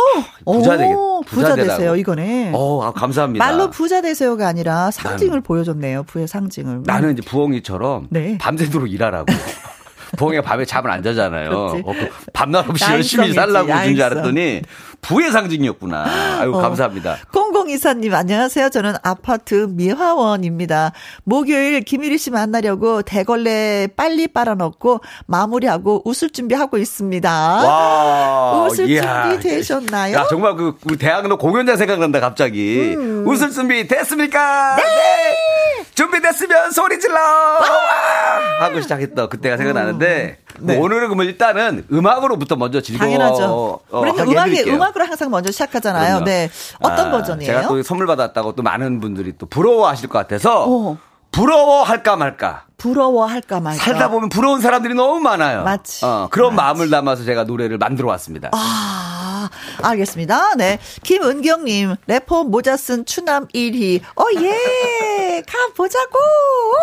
[0.45, 0.95] 부자 되겠
[1.27, 2.53] 부자, 부자 되세요 이거네.
[2.55, 3.45] 어, 아, 감사합니다.
[3.45, 6.03] 말로 부자 되세요가 아니라 상징을 나는, 보여줬네요.
[6.05, 6.83] 부의 상징을.
[6.85, 8.39] 나는 이제 부엉이처럼 네.
[8.39, 9.27] 밤새도록 일하라고.
[10.17, 11.51] 부엉이가 밤에 잠을 안 자잖아요.
[11.51, 14.63] 어, 그 밤낮 없이 열심히 살라고 준줄 알았더니
[15.01, 16.41] 부의 상징이었구나.
[16.41, 16.61] 아유, 어.
[16.61, 17.19] 감사합니다.
[17.33, 18.71] 공공이사님, 안녕하세요.
[18.71, 20.93] 저는 아파트 미화원입니다.
[21.25, 27.31] 목요일 김일희 씨 만나려고 대걸레 빨리 빨아놓고 마무리하고 웃을 준비하고 있습니다.
[27.31, 28.65] 와.
[28.67, 29.29] 웃을 이야.
[29.31, 30.17] 준비 되셨나요?
[30.17, 32.95] 야, 정말 그, 그 대학로 공연장 생각난다, 갑자기.
[32.97, 33.25] 음.
[33.27, 34.77] 웃을 준비 됐습니까?
[34.77, 34.83] 네!
[34.83, 35.78] 네!
[35.99, 37.19] 준비됐으면 소리 질러!
[38.61, 40.67] 하고 시작했던 그때가 생각나는데, 음.
[40.67, 40.77] 네.
[40.77, 43.11] 뭐 오늘은 그러면 일단은 음악으로부터 먼저 즐거워.
[43.11, 43.81] 당연하죠.
[43.91, 46.21] 어, 우리는 음악이, 음악으로 항상 먼저 시작하잖아요.
[46.21, 46.25] 그럼요.
[46.25, 46.51] 네.
[46.79, 47.53] 어떤 아, 버전이에요?
[47.53, 50.97] 제가 또 선물 받았다고 또 많은 분들이 또 부러워하실 것 같아서, 오.
[51.33, 52.65] 부러워할까 말까.
[52.79, 53.83] 부러워할까 말까.
[53.83, 55.65] 살다 보면 부러운 사람들이 너무 많아요.
[55.65, 56.05] 맞지.
[56.05, 56.57] 어, 그런 맞지.
[56.65, 58.51] 마음을 담아서 제가 노래를 만들어 왔습니다.
[58.53, 59.49] 아,
[59.83, 60.55] 알겠습니다.
[60.57, 60.79] 네.
[61.03, 64.01] 김은경님, 래퍼 모자 쓴 추남 1위.
[64.15, 64.55] 어, 예.
[65.43, 66.19] 가보자고.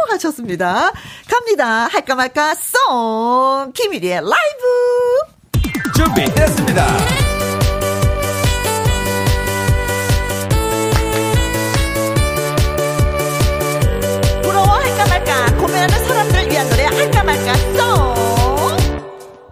[0.09, 0.91] 하셨습니다.
[1.29, 1.87] 갑니다.
[1.87, 3.71] 할까 말까 송.
[3.73, 4.35] 김일희의 라이브.
[5.95, 6.85] 준비됐습니다.
[15.65, 18.15] 고민하는 사람들 위한 노래 할까 말까 송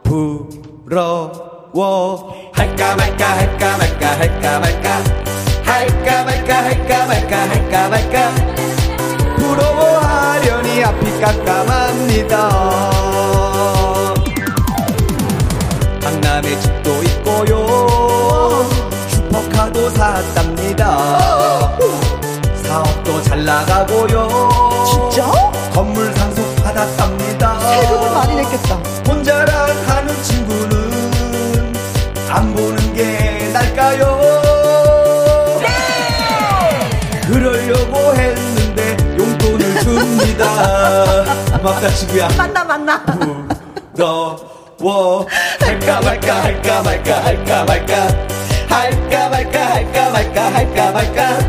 [0.03, 5.03] 부러워 할까 말까 할까 말까 할까 말까
[5.63, 8.35] 할까 말까 할까 말까 할까 말까
[10.81, 12.49] 앞이 깜깜합니다
[16.01, 18.65] 강남에 집도 있고요
[19.09, 21.19] 슈퍼카도 샀답니다
[22.63, 24.27] 사업도 잘 나가고요
[24.85, 25.31] 진짜?
[25.73, 27.59] 건물 상속 받았답니다.
[27.59, 28.77] 세금을 많이 냈겠다.
[29.23, 29.82] 친구는
[41.63, 42.27] 고맙다 친구야.
[42.37, 43.01] 만나 만나.
[44.77, 45.25] 부러워
[45.61, 48.07] 할까 말까 할까 말까 할까 말까
[48.67, 51.39] 할까 말까 할까 말까 할까 말까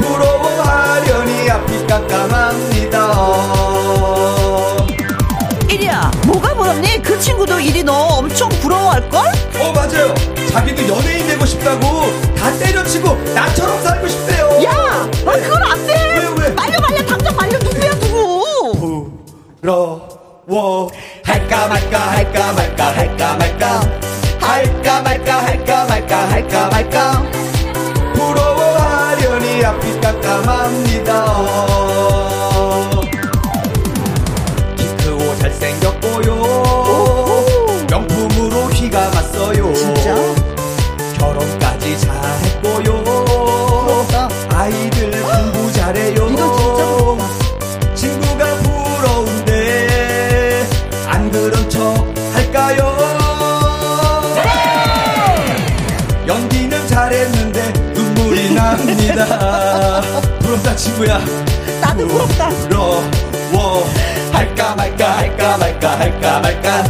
[0.00, 3.12] 부러워하려니 앞이 깜깜합니다
[5.70, 7.00] 이리야 뭐가 부럽니?
[7.00, 9.20] 그 친구도 이리 너 엄청 부러워할걸?
[9.60, 10.12] 어 맞아요
[10.50, 15.08] 자기도 연예인 되고 싶다고 다 때려치고 나처럼 살고 싶대요 야!
[15.24, 16.01] 너 그건 안돼
[19.62, 20.90] 부러워.
[21.24, 23.80] 할까 말까 할까 말까 할까 말까.
[24.40, 27.51] 할까 말까 할까 말까 할까 말까
[61.02, 61.18] 친구야.
[61.80, 62.48] 나도 부럽다.
[62.68, 63.02] 부러워.
[64.32, 66.84] 할까 말까, 할까 말까, 할까 말까.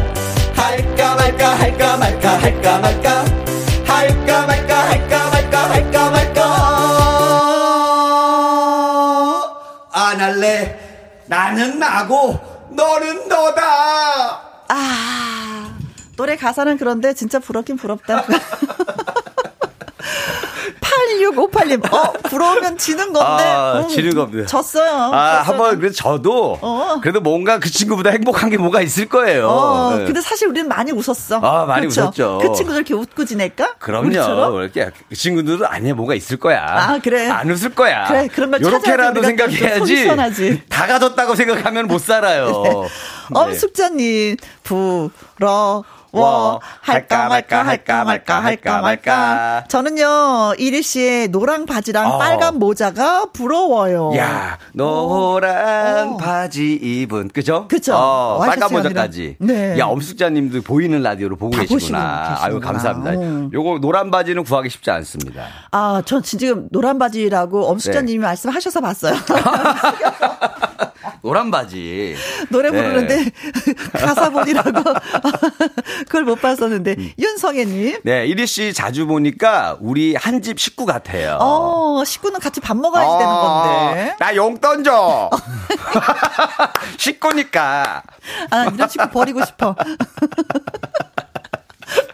[0.55, 3.25] 할까 말까, 할까 말까, 할까 말까.
[3.87, 6.43] 할까 말까, 할까 말까, 할까 말까.
[9.93, 10.79] 안 할래.
[11.27, 12.39] 나는 나고,
[12.71, 14.43] 너는 너다.
[14.69, 15.75] 아,
[16.17, 18.25] 노래 가사는 그런데 진짜 부럽긴 부럽다.
[21.21, 23.43] 8658님, 어, 부러우면 지는 건데.
[23.45, 24.47] 아, 음, 지는 겁니다.
[24.47, 25.11] 졌어요.
[25.13, 25.43] 아.
[25.43, 27.01] 한번, 그래도 저도, 어.
[27.03, 29.49] 그래도 뭔가 그 친구보다 행복한 게 뭐가 있을 거예요.
[29.49, 30.05] 어, 네.
[30.05, 31.41] 근데 사실 우리는 많이 웃었어.
[31.43, 32.03] 아, 많이 그렇죠?
[32.03, 32.39] 웃었죠.
[32.43, 33.75] 그 친구들 이렇게 웃고 지낼까?
[33.79, 34.07] 그럼요.
[34.07, 34.61] 우리처럼?
[34.61, 36.65] 이렇게 그 친구들은 아니야 뭐가 있을 거야.
[36.67, 37.29] 아, 그래.
[37.29, 38.07] 안 웃을 거야.
[38.07, 40.63] 그래, 그런 걸 요렇게라도 생각해야지.
[40.69, 42.63] 다 가졌다고 생각하면 못 살아요.
[42.65, 42.71] 네.
[43.33, 46.23] 엄숙자님, 부러 워.
[46.23, 49.65] 와, 할까 말까 할까 말까 할까 말까.
[49.69, 52.19] 저는요, 이리 씨의 노랑 바지랑 어.
[52.19, 54.13] 빨간 모자가 부러워요.
[54.17, 56.17] 야, 노란 어.
[56.19, 57.67] 바지 입은 그죠?
[57.69, 57.95] 그쵸.
[57.95, 59.37] 어, 빨간 와이셔츠 모자까지.
[59.41, 59.79] 네.
[59.79, 62.37] 야, 엄숙자님도 보이는 라디오로 보고 다 계시구나.
[62.41, 62.61] 아유.
[62.61, 63.11] 감사합니다.
[63.13, 63.51] 음.
[63.53, 65.47] 요거 노란 바지는 구하기 쉽지 않습니다.
[65.71, 68.25] 아, 전 지금 노란 바지라고 엄숙자님이 네.
[68.27, 69.15] 말씀하셔서 봤어요.
[71.23, 72.17] 노란 바지.
[72.51, 72.77] 노래 네.
[72.83, 73.31] 부르는데
[73.95, 74.73] 가사 보니라고
[76.07, 77.13] 그걸 못 봤었는데 음.
[77.19, 78.01] 윤성애님.
[78.03, 81.39] 네, 이리 씨 자주 보니까 우리 한 집 식구 같아요.
[81.41, 84.17] 어, 식구는 같이 밥 먹어야지 되는 건데.
[84.19, 85.31] 나 용 던져.
[86.99, 88.03] 식구니까.
[88.51, 89.77] 아, 이런 식구 버리고 싶어.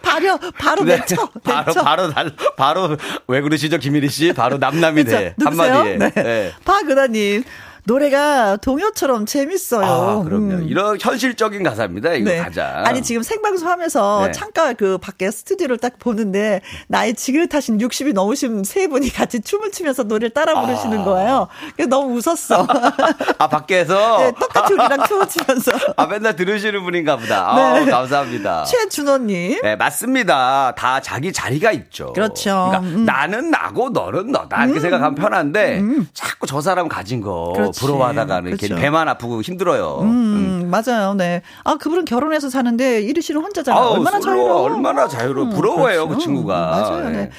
[0.03, 0.97] 바로, 바로 네.
[0.97, 1.27] 내쳐.
[1.43, 1.73] 바로.
[1.73, 5.33] 바로 달 바로 왜 그러시죠 김일희 씨 바로 남남이 돼?
[5.43, 5.97] 한마디에.
[5.97, 6.11] 네.
[6.11, 6.51] 네.
[6.65, 7.43] 박은하님.
[7.85, 9.85] 노래가 동요처럼 재밌어요.
[9.85, 10.53] 아, 그럼요.
[10.55, 10.67] 음.
[10.67, 12.13] 이런 현실적인 가사입니다.
[12.13, 12.85] 이거 가장.
[12.85, 14.31] 아니 지금 생방송 하면서 네.
[14.31, 20.03] 창가 그 밖에 스튜디오를 딱 보는데 나이 지긋하신 60이 넘으신 세 분이 같이 춤을 추면서
[20.03, 21.03] 노래를 따라 부르시는 아.
[21.05, 21.47] 거예요.
[21.75, 22.67] 그래서 너무 웃었어.
[23.39, 25.71] 아 밖에서 네, 똑같이 우리랑 춤을 추면서.
[25.95, 27.49] 아 맨날 들으시는 분인가 보다.
[27.51, 27.89] 아, 네.
[27.89, 28.65] 감사합니다.
[28.65, 29.61] 최준호님.
[29.63, 30.73] 네, 맞습니다.
[30.75, 32.13] 다 자기 자리가 있죠.
[32.13, 32.69] 그렇죠.
[32.69, 33.05] 그러니까 음.
[33.05, 37.79] 나는 나고 너는 너다 이렇게 생각하면 편한데 자꾸 저 사람 가진 거 그렇 지.
[37.81, 38.75] 부러워하다가는 그렇죠.
[38.75, 39.99] 배만 아프고 힘들어요.
[40.01, 41.13] 음, 맞아요.
[41.13, 41.41] 네.
[41.63, 43.83] 아, 그분은 결혼해서 사는데 이리 씨는 혼자잖아요.
[43.83, 44.61] 얼마나 자유로워.
[44.63, 45.47] 얼마나 자유로워.
[45.47, 46.23] 음, 부러워요, 그 그렇죠.
[46.25, 46.55] 친구가.
[46.71, 47.09] 맞아요.
[47.09, 47.29] 네.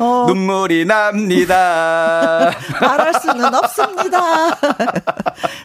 [0.00, 0.04] 네.
[0.04, 2.50] 어, 눈물이 납니다.
[2.80, 4.56] 말할 수는 없습니다.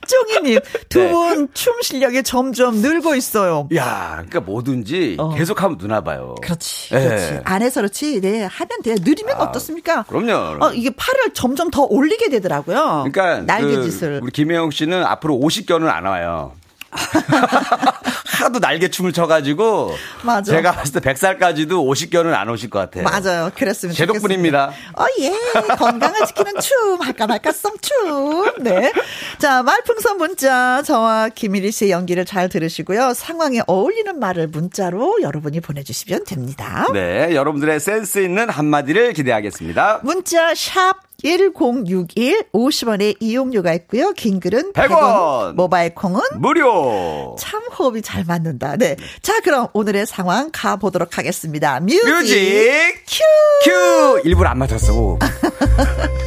[0.08, 1.12] 쫑이님, 두 네.
[1.12, 3.70] 분춤 실력이 점점 늘고 있어요.
[3.76, 5.34] 야, 그러니까 뭐든지 어.
[5.36, 6.36] 계속하면 누나 봐요.
[6.42, 7.08] 그렇지, 네.
[7.08, 7.40] 그렇지.
[7.46, 8.20] 안에서 그렇지.
[8.22, 8.96] 네, 하면 돼요.
[9.00, 10.04] 느리면 어떻습니까?
[10.04, 10.64] 그럼요.
[10.66, 13.06] 어, 이게 팔을 점점 더 올리게 되더라고요.
[13.12, 14.20] 그러니까 날개짓을.
[14.20, 16.52] 그 우리 김혜영 씨는 앞으로 50견은 안 와요.
[18.36, 20.52] 하도 날개춤을 쳐가지고 맞아.
[20.52, 23.04] 제가 봤을 때 100살까지도 50견은 안 오실 것 같아요.
[23.04, 23.52] 맞아요.
[23.56, 24.72] 그랬으면 제 덕분입니다.
[24.94, 25.32] 어, 예.
[25.78, 27.02] 건강을 지키는 춤.
[27.02, 28.64] 할까 말까 썽춤.
[28.64, 28.92] 네.
[29.40, 30.82] 자, 말풍선 문자.
[30.84, 33.14] 저와 김일희 씨의 연기를 잘 들으시고요.
[33.14, 36.88] 상황에 어울리는 말을 문자로 여러분이 보내주시면 됩니다.
[36.94, 40.02] 네, 여러분들의 센스 있는 한마디를 기대하겠습니다.
[40.04, 44.12] 문자 샵1061 50원의 이용료가 있고요.
[44.14, 44.90] 긴 글은 100원.
[44.90, 45.54] 100원.
[45.56, 47.36] 모바일 콩은 무료.
[47.40, 48.78] 참 호흡이 잘 맞는다.
[48.78, 48.96] 네.
[49.22, 51.80] 자, 그럼 오늘의 상황 가 보도록 하겠습니다.
[51.80, 53.24] music, music cue!
[53.64, 55.20] 큐 일부러 안 맞췄어.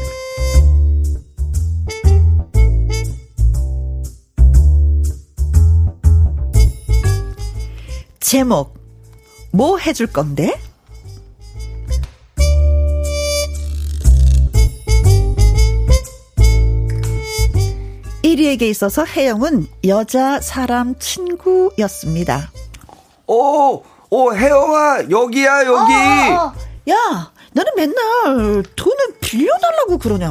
[8.21, 8.75] 제목
[9.53, 10.61] 뭐 해줄 건데?
[18.33, 22.51] 일위에게 있어서 혜영은 여자 사람 친구였습니다.
[23.27, 25.93] 오, 오 혜영아 여기야 여기.
[26.33, 26.53] 어,
[26.91, 30.31] 야, 너는 맨날 돈을 빌려달라고 그러냐?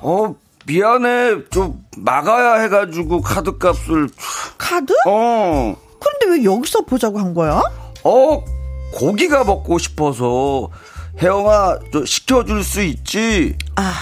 [0.00, 0.34] 어
[0.66, 4.08] 미안해 좀 막아야 해가지고 카드값을.
[4.56, 4.92] 카드?
[5.06, 5.74] 어.
[6.00, 7.60] 그런데 왜 여기서 보자고 한 거야?
[8.04, 8.44] 어,
[8.94, 10.68] 고기가 먹고 싶어서
[11.20, 13.56] 혜영아, 저 시켜줄 수 있지?
[13.76, 13.92] 아,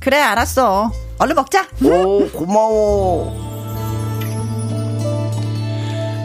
[0.00, 0.90] 그래 알았어.
[1.18, 1.66] 얼른 먹자.
[1.82, 3.32] 오, 고마워.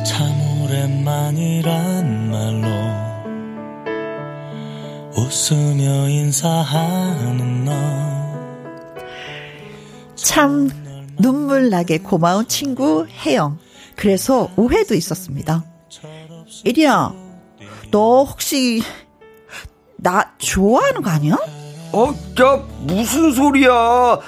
[0.06, 0.32] 참
[0.64, 2.68] 오랜만이란 말로
[5.16, 8.00] 웃으며 인사하는 너
[10.16, 10.70] 참
[11.18, 13.58] 눈물 나게 고마운 친구 혜영.
[13.96, 15.64] 그래서 오해도 있었습니다.
[16.66, 17.14] 이리야,
[17.92, 18.82] 너 혹시
[19.98, 21.36] 나 좋아하는 거 아니야?
[21.94, 24.20] 어, 야, 무슨 소리야.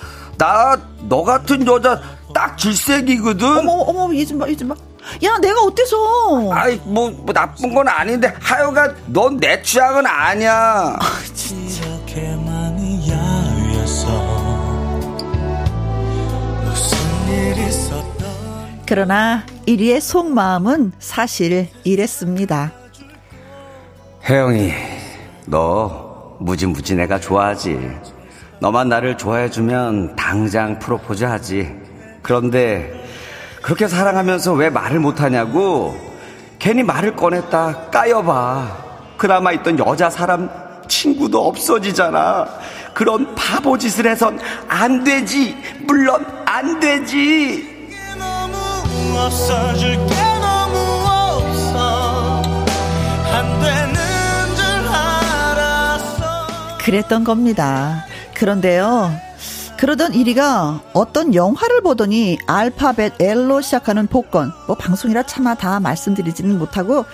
[0.41, 0.75] 나
[1.07, 2.01] 너 같은 여자
[2.33, 3.45] 딱 질색이거든.
[3.59, 4.75] 어머 어머 얘좀 봐, 얘 좀 봐.
[5.23, 6.51] 야 내가 어때서?
[6.53, 10.95] 아이 뭐, 뭐 나쁜 건 아닌데 하여간 넌 내 취향은 아니야.
[10.99, 11.81] 아, 진짜.
[18.85, 22.71] 그러나 이리의 속마음은 사실 이랬습니다.
[24.27, 24.73] 혜영이,
[25.45, 27.79] 너 무지무지 내가 좋아하지.
[28.61, 31.75] 너만 나를 좋아해주면 당장 프로포즈 하지.
[32.21, 32.93] 그런데
[33.63, 35.97] 그렇게 사랑하면서 왜 말을 못하냐고?
[36.59, 38.77] 괜히 말을 꺼냈다 까여봐.
[39.17, 40.47] 그나마 있던 여자 사람
[40.87, 42.47] 친구도 없어지잖아.
[42.93, 45.57] 그런 바보 짓을 해선 안 되지.
[45.87, 47.67] 물론 안 되지.
[49.17, 50.77] 없어줄 게 너무
[51.39, 52.41] 없어.
[53.33, 56.47] 안 되는 줄 알았어.
[56.79, 58.05] 그랬던 겁니다.
[58.41, 59.15] 그런데요.
[59.77, 67.05] 그러던 이리가 어떤 영화를 보더니 알파벳 L로 시작하는 복권, 뭐 방송이라 차마 다 말씀드리지는 못하고,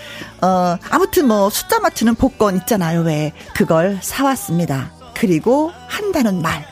[0.42, 3.34] 어, 아무튼 뭐 숫자 맞추는 복권 있잖아요, 왜.
[3.54, 4.94] 그걸 사왔습니다.
[5.14, 6.66] 그리고 한다는 말.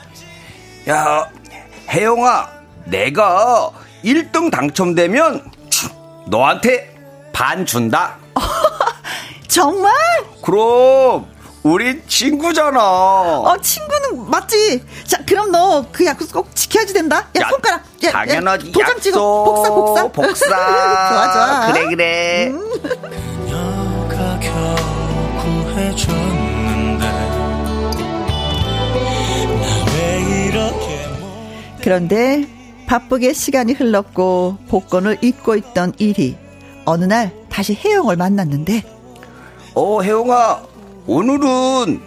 [0.88, 1.30] 야,
[1.90, 2.50] 혜영아,
[2.86, 3.72] 내가
[4.06, 5.52] 1등 당첨되면
[6.28, 6.96] 너한테
[7.34, 8.16] 반 준다.
[9.50, 9.92] 정말?
[10.42, 11.35] 그럼
[11.66, 12.80] 우리 친구잖아.
[12.80, 14.84] 어, 친구는 맞지.
[15.08, 17.28] 자, 그럼 너 그 약속 꼭 지켜야지 된다.
[17.38, 17.82] 야, 야 손가락.
[18.04, 18.68] 야, 당연하지.
[18.68, 19.02] 야, 도장 약속.
[19.02, 19.44] 찍어.
[19.44, 20.08] 복사, 복사.
[20.10, 20.46] 복사.
[21.10, 21.74] 좋아, 좋아.
[21.74, 22.48] 그래, 그래.
[22.52, 23.76] 음.
[31.82, 32.48] 그런데
[32.88, 36.38] 바쁘게 시간이 흘렀고 복권을 잊고 있던 일이
[36.86, 38.84] 어느 날 다시 혜영을 만났는데
[39.74, 40.62] 어 혜영아
[41.08, 42.02] 오늘은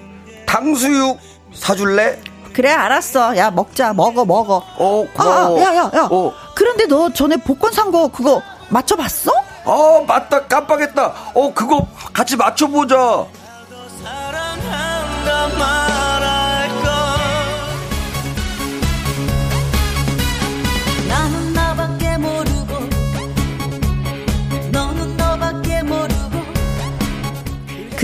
[0.47, 1.19] 탕수육
[1.55, 2.21] 사줄래?
[2.53, 6.09] 그래 알았어 야 먹자 먹어 먹어 어 고마워 야야야 야, 야, 야.
[6.11, 6.33] 어.
[6.55, 9.31] 그런데 너 전에 복권 산 거 그거 맞춰봤어?
[9.65, 12.97] 어 맞다 깜빡했다 어 그거 같이 맞춰보자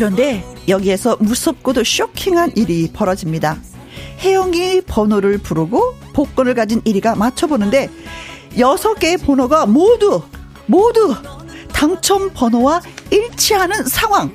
[0.04, 3.56] 그런데 여기에서 무섭고도 쇼킹한 일이 벌어집니다.
[4.20, 7.88] 혜영이 번호를 부르고 복권을 가진 1위가 맞춰보는데
[8.58, 10.22] 여섯 개의 번호가 모두
[10.66, 11.14] 모두
[11.72, 14.30] 당첨 번호와 일치하는 상황.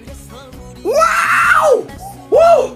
[0.83, 1.85] Wow!
[2.31, 2.75] Wow!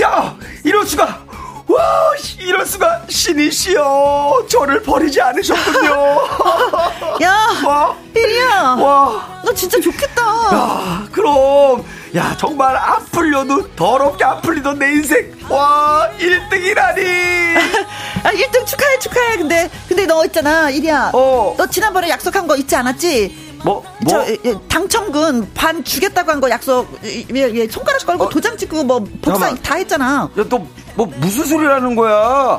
[0.00, 0.34] 야,
[0.64, 1.22] 이럴 수가!
[1.68, 5.90] 와, 이럴 수가 신이시여 저를 버리지 않으셨군요.
[7.22, 7.36] 야,
[7.66, 8.78] 와, 일이야.
[8.80, 10.22] 와, 너 진짜 좋겠다.
[10.22, 11.84] 야, 그럼
[12.16, 17.56] 야 정말 안 풀려도 더럽게 안 풀리던 내 인생 와 1등이라니
[18.24, 21.54] 아 1등 축하해 축하해 근데 근데 너 있잖아 이리야 어.
[21.56, 24.24] 너 지난번에 약속한 거 있지 않았지 뭐, 뭐?
[24.42, 28.28] 저, 당첨금 반 주겠다고 한 거 약속, 예, 예, 손가락 걸고 어?
[28.30, 29.62] 도장 찍고 뭐 복사 잠깐만.
[29.62, 30.30] 다 했잖아.
[30.38, 32.14] 야, 너, 뭐, 무슨 소리라는 거야?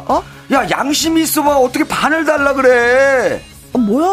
[0.08, 0.24] 어?
[0.54, 1.58] 야, 양심이 있어봐.
[1.58, 3.43] 어떻게 반을 달라 그래?
[3.74, 4.05] 어, 뭐야?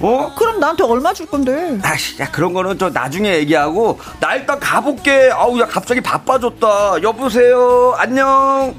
[0.00, 0.34] 어?
[0.36, 1.78] 그럼 나한테 얼마 줄 건데?
[1.82, 5.30] 아씨, 야 그런 거는 저 나중에 얘기하고 나 일단 가볼게.
[5.32, 7.02] 아우 야 갑자기 바빠졌다.
[7.02, 7.94] 여보세요.
[7.98, 8.74] 안녕.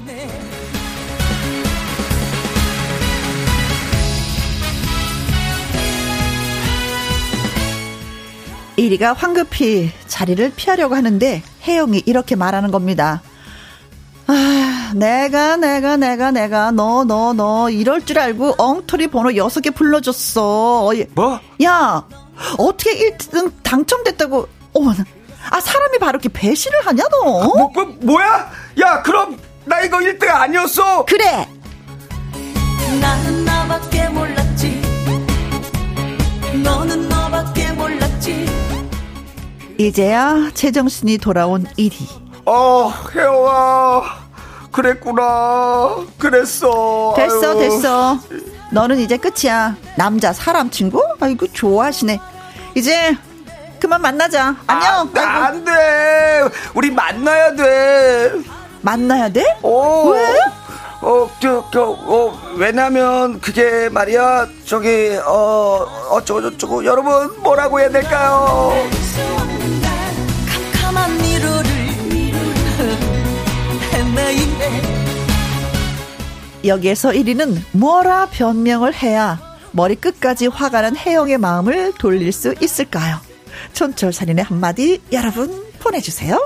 [8.76, 13.22] 이리가 황급히 자리를 피하려고 하는데 혜영이 이렇게 말하는 겁니다.
[14.26, 19.70] 아, 내가, 내가, 내가, 내가, 너, 너, 너, 이럴 줄 알고 엉터리 번호 여섯 개
[19.70, 20.92] 불러줬어.
[21.14, 21.40] 뭐?
[21.62, 22.04] 야,
[22.58, 24.92] 어떻게 1등 당첨됐다고, 어머,
[25.50, 27.22] 아, 사람이 바로 이렇게 배신을 하냐, 너?
[27.22, 28.50] 뭐, 뭐, 뭐야?
[28.80, 31.04] 야, 그럼, 나 이거 1등 아니었어?
[31.04, 31.48] 그래!
[33.00, 34.82] 나는 나밖에 몰랐지.
[36.62, 38.46] 너는 너밖에 몰랐지.
[39.78, 42.26] 이제야 제정신이 돌아온 1위.
[42.46, 44.25] 어, 혜영아.
[44.76, 45.96] 그랬구나.
[46.18, 47.14] 그랬어.
[47.16, 47.58] 됐어, 아유.
[47.58, 48.18] 됐어.
[48.72, 49.74] 너는 이제 끝이야.
[49.96, 51.02] 남자, 사람 친구?
[51.18, 52.20] 아이고, 좋아하시네.
[52.74, 53.16] 이제
[53.80, 54.54] 그만 만나자.
[54.66, 55.10] 안녕.
[55.16, 56.42] 아, 안 돼.
[56.74, 58.32] 우리 만나야 돼.
[58.82, 59.44] 만나야 돼?
[59.62, 60.10] 어.
[60.10, 60.34] 왜?
[61.00, 68.72] 어, 저, 저, 어, 왜냐면, 그게 말이야, 저기, 어, 어쩌고저쩌고, 여러분, 뭐라고 해야 될까요?
[76.66, 79.40] 여기에서 1위는 뭐라 변명을 해야
[79.72, 83.18] 머리 끝까지 화가 난 혜영의 마음을 돌릴 수 있을까요?
[83.72, 86.38] 촌철살인의 한마디 여러분 보내주세요.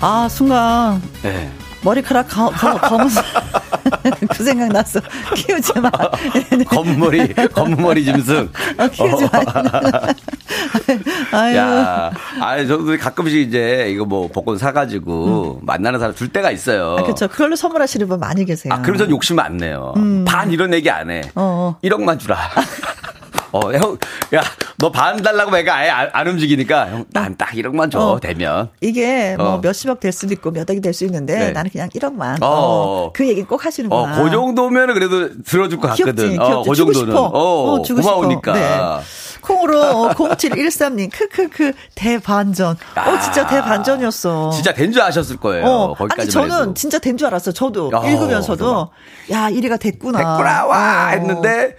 [0.00, 1.50] 아 순간 네.
[1.82, 3.08] 머리카락 가, 가, 검은
[4.30, 5.00] 그 생각 났어.
[5.34, 5.90] 키우지 마.
[6.68, 8.50] 검머리, 검머리 짐승.
[8.78, 9.40] 어, 키우지 마.
[11.38, 11.56] 아유.
[11.56, 12.10] 야,
[12.40, 16.96] 아니, 저도 가끔씩 이제 이거 뭐 복권 사가지고 만나는 사람 줄 때가 있어요.
[16.98, 17.28] 아, 그렇죠.
[17.28, 18.72] 그걸로 선물하시는 분 많이 계세요.
[18.72, 19.94] 아, 그럼 전 욕심 안 내요.
[20.26, 21.22] 반 이런 얘기 안 해.
[21.34, 21.76] 어.
[21.82, 22.36] 1억만 주라.
[23.52, 23.96] 어, 형,
[24.34, 24.42] 야,
[24.78, 28.20] 너 반 달라고 애가 아예 안, 안 움직이니까, 형, 난 딱 1억만 줘, 어.
[28.20, 28.68] 되면.
[28.80, 29.58] 이게 뭐 어.
[29.58, 31.50] 몇십억 될 수도 있고 몇 억이 될 수 있는데 네.
[31.52, 32.42] 나는 그냥 1억만.
[32.42, 32.46] 어.
[32.46, 33.10] 어.
[33.14, 34.18] 그 얘기 꼭 하시는구나.
[34.20, 36.30] 어, 그 정도면 그래도 들어줄 것 같거든.
[36.30, 36.62] 귀엽지, 어.
[36.62, 37.06] 그 정도는.
[37.12, 37.22] 싶어.
[37.26, 38.54] 어, 주고 고마우니까.
[38.54, 38.98] 싶어.
[38.98, 39.02] 네.
[39.42, 42.76] 콩으로 어, 0713님, 크크크, 대반전.
[42.96, 44.50] 어, 진짜 대반전이었어.
[44.50, 45.66] 진짜 된 줄 아셨을 거예요.
[45.66, 46.74] 어, 아니, 저는 해도.
[46.74, 47.52] 진짜 된 줄 알았어요.
[47.52, 48.90] 저도 어, 읽으면서도.
[49.30, 50.18] 야, 1위가 됐구나.
[50.18, 51.06] 됐구나, 와!
[51.06, 51.08] 어.
[51.12, 51.76] 했는데,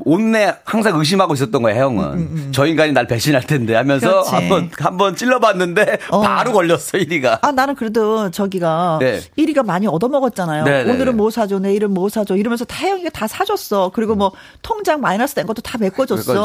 [0.00, 2.52] 온내 항상 의심하고 있었던 거예요, 형은.
[2.52, 4.30] 저 인간이 날 배신할 텐데 하면서 음, 그렇지.
[4.34, 6.20] 한번, 한번 찔러봤는데, 어.
[6.20, 7.38] 바로 걸렸어, 1위가.
[7.42, 9.20] 아, 나는 그래도 저기가 네.
[9.38, 10.64] 1위가 많이 얻어먹었잖아요.
[10.64, 10.92] 네, 네, 네.
[10.92, 12.36] 오늘은 뭐 사줘, 내일은 뭐 사줘.
[12.36, 13.92] 이러면서 다영이가 다 사줬어.
[13.94, 14.32] 그리고 뭐
[14.62, 16.32] 통장 마이너스 된 것도 다 메꿔줬어.
[16.32, 16.42] 메꿔주고.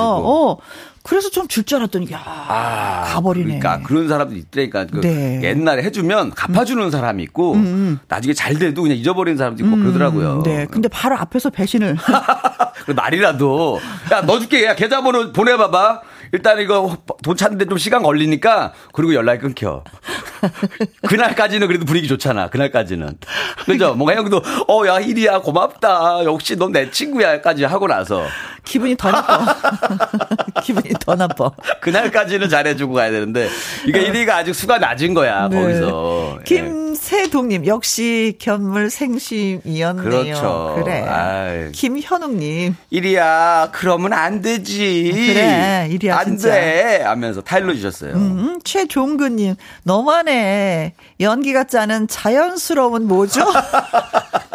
[0.51, 0.57] 어.
[1.01, 3.59] 그래서 좀 줄 줄 알았더니, 야, 아, 가버리네.
[3.59, 4.85] 그러니까 그런 사람도 있다니까.
[4.87, 5.39] 그 네.
[5.43, 7.55] 옛날에 해주면 갚아주는 사람이 있고
[8.07, 10.43] 나중에 잘 돼도 그냥 잊어버리는 사람도 있고 그러더라고요.
[10.43, 10.67] 네.
[10.69, 11.95] 근데 바로 앞에서 배신을.
[12.85, 13.38] 그 말이라도
[14.11, 16.01] 야 넣어줄게 야 계좌번호 보내봐봐.
[16.31, 19.83] 일단 이거 돈 찾는데 좀 시간 걸리니까 그리고 연락이 끊겨.
[21.07, 22.49] 그날까지는 그래도 분위기 좋잖아.
[22.49, 23.17] 그날까지는.
[23.65, 23.95] 그죠?
[23.95, 26.23] 뭔가 형도 어야 일이야 고맙다.
[26.25, 28.23] 역시 넌 내 친구야까지 하고 나서
[28.69, 29.55] 기분이 더 나빠.
[30.63, 31.49] 기분이 더 나빠.
[31.81, 33.49] 그날까지는 잘해주고 가야 되는데
[33.87, 35.59] 이게 1위가 아직 수가 낮은 거야 네.
[35.59, 36.37] 거기서.
[36.39, 36.43] 예.
[36.43, 40.03] 김세동님 역시 견물 생심이었네요.
[40.03, 40.81] 그렇죠.
[40.83, 41.01] 그래.
[41.01, 41.71] 아이.
[41.71, 45.11] 김현웅님 1위야 그러면 안 되지.
[45.15, 46.51] 그래, 일이야, 안 진짜.
[46.51, 47.01] 돼.
[47.03, 48.13] 하면서 타일러 주셨어요.
[48.13, 50.93] 음, 최종근님 너무하네.
[51.21, 53.41] 연기 같지 않은 자연스러운 뭐죠?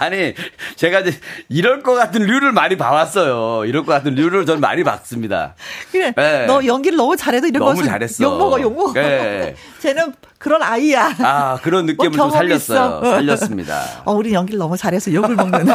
[0.00, 0.34] 아니,
[0.76, 1.18] 제가 이제
[1.50, 3.66] 이럴 것 같은 류를 많이 봐왔어요.
[3.66, 5.54] 이럴 것 같은 류를 전 많이 봤습니다.
[5.92, 6.12] 그래.
[6.16, 6.46] 네.
[6.46, 8.24] 너 연기를 너무 잘해도 이런 너무 것은 잘했어.
[8.24, 8.92] 욕 먹어, 욕 먹어.
[8.94, 9.54] 네.
[9.78, 11.14] 쟤는 그런 아이야.
[11.18, 13.00] 아, 그런 느낌을 뭐 좀 살렸어요.
[13.02, 13.10] 있어.
[13.10, 13.82] 살렸습니다.
[14.06, 15.66] 어, 우리 연기를 너무 잘해서 욕을 먹는.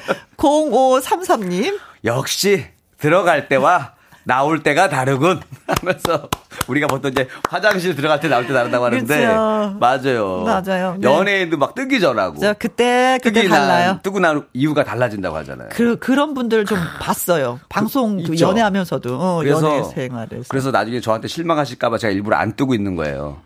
[0.38, 1.78] 0533님.
[2.04, 2.66] 역시
[2.98, 3.93] 들어갈 때와
[4.24, 6.28] 나올 때가 다르군 하면서
[6.66, 9.76] 우리가 보통 이제 화장실 들어갈 때 나올 때 다르다고 하는데 그렇죠.
[9.78, 10.42] 맞아요.
[10.44, 10.96] 맞아요.
[10.98, 11.08] 네.
[11.08, 13.86] 연예인도 막 뜨기 전하고 저 그때, 그때 뜨기 달라요.
[13.88, 15.68] 난 뜨고 난 이유가 달라진다고 하잖아요.
[15.72, 17.60] 그, 그런 분들 좀 봤어요.
[17.68, 18.38] 방송 그.
[18.40, 19.14] 연애하면서도.
[19.14, 20.44] 어, 연애 생활에서.
[20.48, 23.38] 그래서 나중에 저한테 실망하실까 봐 제가 일부러 안 뜨고 있는 거예요.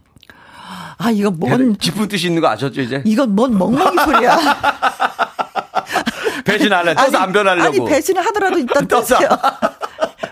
[1.01, 3.03] 아, 이거 뭔, 깊은 뜻이 있는 거 아셨죠 이제?
[3.05, 4.37] 이건 뭔 멍멍이 소리야.
[6.45, 6.95] 배신할래.
[6.95, 7.69] 떠서 안 변하려고.
[7.69, 9.17] 아니, 배신을 하더라도 일단 떠서.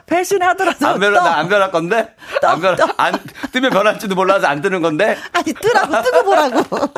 [0.07, 0.87] 배신하더라도.
[0.87, 1.25] 안 변하, 떠.
[1.29, 2.15] 나안 변할 건데?
[2.41, 2.87] 떠, 안 변, 떠.
[2.97, 3.19] 안,
[3.53, 5.17] 뜨면 변할지도 몰라서 안 뜨는 건데?
[5.33, 6.63] 아니, 뜨라고, 뜨고 보라고.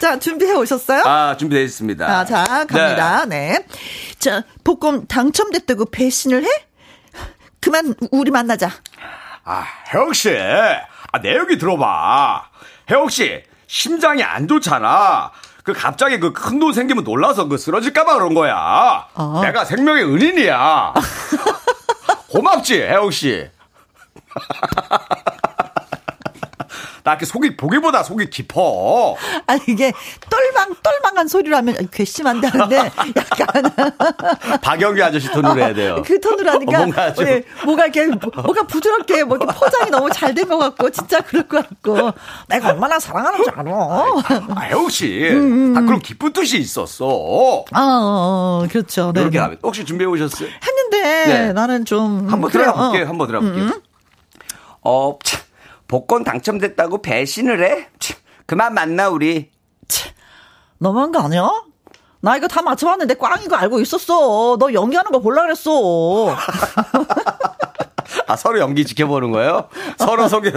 [0.00, 1.02] 자, 준비해 오셨어요?
[1.04, 2.06] 아, 준비되어 있습니다.
[2.06, 3.24] 아, 자, 갑니다.
[3.26, 3.64] 네.
[4.18, 6.48] 자, 복권 당첨됐다고 배신을 해?
[7.60, 8.70] 그만, 우리 만나자.
[9.44, 10.30] 아, 혜영 씨.
[10.36, 12.44] 아, 내 얘기 들어봐.
[12.90, 15.30] 혜영 씨, 심장이 안 좋잖아.
[15.68, 19.06] 그 갑자기 그 큰 돈 생기면 놀라서 그 쓰러질까봐 그런 거야.
[19.14, 19.40] 어.
[19.42, 20.94] 내가 생명의 은인이야.
[22.32, 23.50] 고맙지, 혜영 씨.
[27.08, 29.16] 나 이렇게 속이 보기보다 속이 깊어.
[29.46, 29.92] 아니, 이게
[30.28, 32.76] 똘망, 똘망한 소리로 하면 괘씸한데 하는데
[33.16, 33.62] 약간
[34.60, 36.02] 박영규 아저씨 톤으로 해야 돼요.
[36.04, 40.10] 그 톤으로 하니까 어, 뭔가 좀- 예, 뭐가 이렇게 뭐가 부드럽게 뭐 이렇게 포장이 너무
[40.10, 42.10] 잘 된 것 같고 진짜 그럴 것 같고
[42.48, 43.72] 내가 얼마나 사랑하는 줄 알아.
[43.72, 45.30] 아, 혜영 씨.
[45.30, 47.64] 음, 아, 그럼 기쁜 뜻이 있었어.
[47.72, 47.80] 아,
[48.62, 49.12] 어, 그렇죠.
[49.14, 49.22] 네.
[49.22, 50.48] 이렇게 하면 혹시 준비해 오셨어요?
[50.62, 51.52] 했는데 네.
[51.54, 52.66] 나는 좀 한번 그래요.
[52.66, 53.04] 들어가 볼게요.
[53.04, 53.08] 어.
[53.08, 53.80] 한번 들어가 볼게요.
[54.82, 55.40] 어, 참,
[55.88, 57.88] 복권 당첨됐다고 배신을 해?
[57.98, 58.16] 참,
[58.46, 59.50] 그만 만나 우리.
[60.78, 61.50] 너무한 거 아니야?
[62.20, 64.56] 나 이거 다 맞춰봤는데 꽝인 거 알고 있었어.
[64.58, 66.36] 너 연기하는 거 볼라 그랬어.
[68.28, 69.68] 아 서로 연기 지켜보는 거예요?
[69.96, 70.52] 서로 속에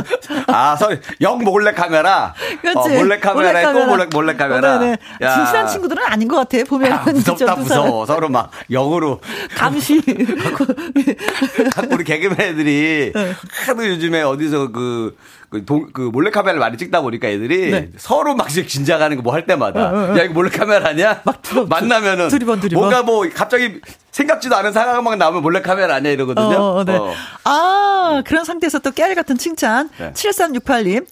[0.47, 2.33] 아 서로 영 몰래 카메라.
[2.61, 2.77] 그렇지.
[2.77, 4.75] 어, 몰래 카메라에 또 몰래 몰래 카메라.
[4.75, 4.97] 어, 네네.
[5.21, 5.35] 야.
[5.35, 6.63] 진실한 친구들은 아닌 것 같아.
[6.65, 8.05] 보면 아, 무섭다 무서워.
[8.05, 9.21] 서로 막 영으로
[9.55, 10.01] 감시.
[11.91, 13.33] 우리 개그맨 애들이 네.
[13.65, 15.15] 하도 요즘에 어디서 그,
[15.49, 17.89] 그, 동- 그 몰래카메라를 많이 찍다 보니까 애들이 네.
[17.97, 21.21] 서로 막 이제 긴장하는 거 뭐 할 때마다 야 이거 몰래카메라 아니야?
[21.23, 22.81] 막 들어- 만나면은 두리번, 두리번.
[22.81, 23.79] 뭔가 뭐 갑자기
[24.11, 26.47] 생각지도 않은 상황만 나오면 몰래카메라 아니야 이러거든요.
[26.47, 26.97] 어, 네.
[26.97, 27.13] 어.
[27.45, 29.89] 아, 그런 상태에서 또 깨알 같은 칭찬.
[29.97, 30.11] 네.
[30.11, 31.07] 7368님.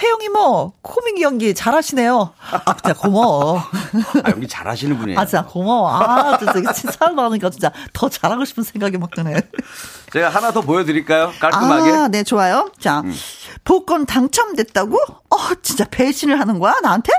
[0.00, 2.32] 혜영이 뭐, 코믹 연기 잘하시네요.
[2.64, 3.58] 아, 진짜 고마워.
[3.58, 5.18] 아, 연기 잘하시는 분이에요.
[5.18, 5.90] 아, 진짜 고마워.
[5.90, 9.34] 아, 진짜 이게 칭찬을 받으니까 진짜 더 잘하고 싶은 생각이 막 드네.
[10.12, 11.32] 제가 하나 더 보여드릴까요?
[11.40, 11.90] 깔끔하게.
[11.90, 12.70] 아, 네, 좋아요.
[12.78, 13.02] 자,
[13.64, 14.96] 복권 당첨됐다고?
[14.96, 17.12] 어, 진짜 배신을 하는 거야, 나한테?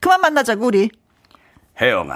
[0.00, 0.90] 그만 만나자고, 우리.
[1.80, 2.14] 혜영아,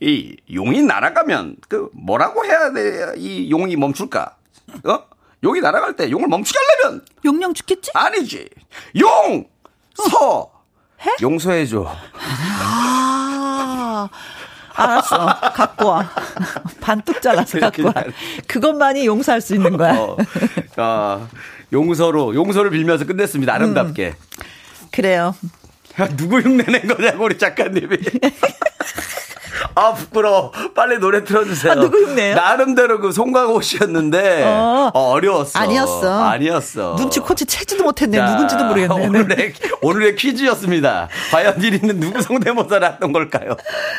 [0.00, 3.12] 이 용이 날아가면 그 뭐라고 해야 돼?
[3.16, 4.36] 이 용이 멈출까?
[4.84, 5.02] 어?
[5.44, 7.90] 용이 날아갈 때 용을 멈추게 하려면 용령 죽겠지?
[7.94, 8.48] 아니지.
[8.98, 9.44] 용!
[9.94, 10.50] 서!
[11.04, 11.10] 해?
[11.20, 11.86] 용서해줘.
[12.62, 14.08] 아,
[14.74, 15.26] 알았어.
[15.54, 16.10] 갖고 와.
[16.80, 17.92] 반뚝 잘라서 갖고 와.
[18.46, 19.94] 그것만이 용서할 수 있는 거야.
[19.94, 20.16] 어,
[20.76, 21.28] 아,
[21.72, 23.52] 용서로, 용서를 빌면서 끝냈습니다.
[23.52, 24.14] 아름답게.
[24.92, 25.34] 그래요.
[26.00, 27.96] 야, 누구 흉내낸 거냐고, 우리 작가님이.
[29.74, 30.52] 아, 부끄러워.
[30.74, 31.72] 빨리 노래 틀어주세요.
[31.72, 32.34] 아, 누구 흉내요?
[32.34, 34.90] 나름대로 그 송강호 씨였는데, 어.
[34.94, 36.22] 어, 려웠어 아니었어.
[36.24, 36.96] 아니었어.
[36.96, 38.18] 눈치 코치 채지도 못했네.
[38.18, 38.96] 자, 누군지도 모르겠네.
[38.96, 39.06] 네.
[39.06, 39.52] 오늘의,
[39.82, 41.08] 오늘의 퀴즈였습니다.
[41.30, 43.56] 과연 1위는 누구 성대모사를 했던 걸까요?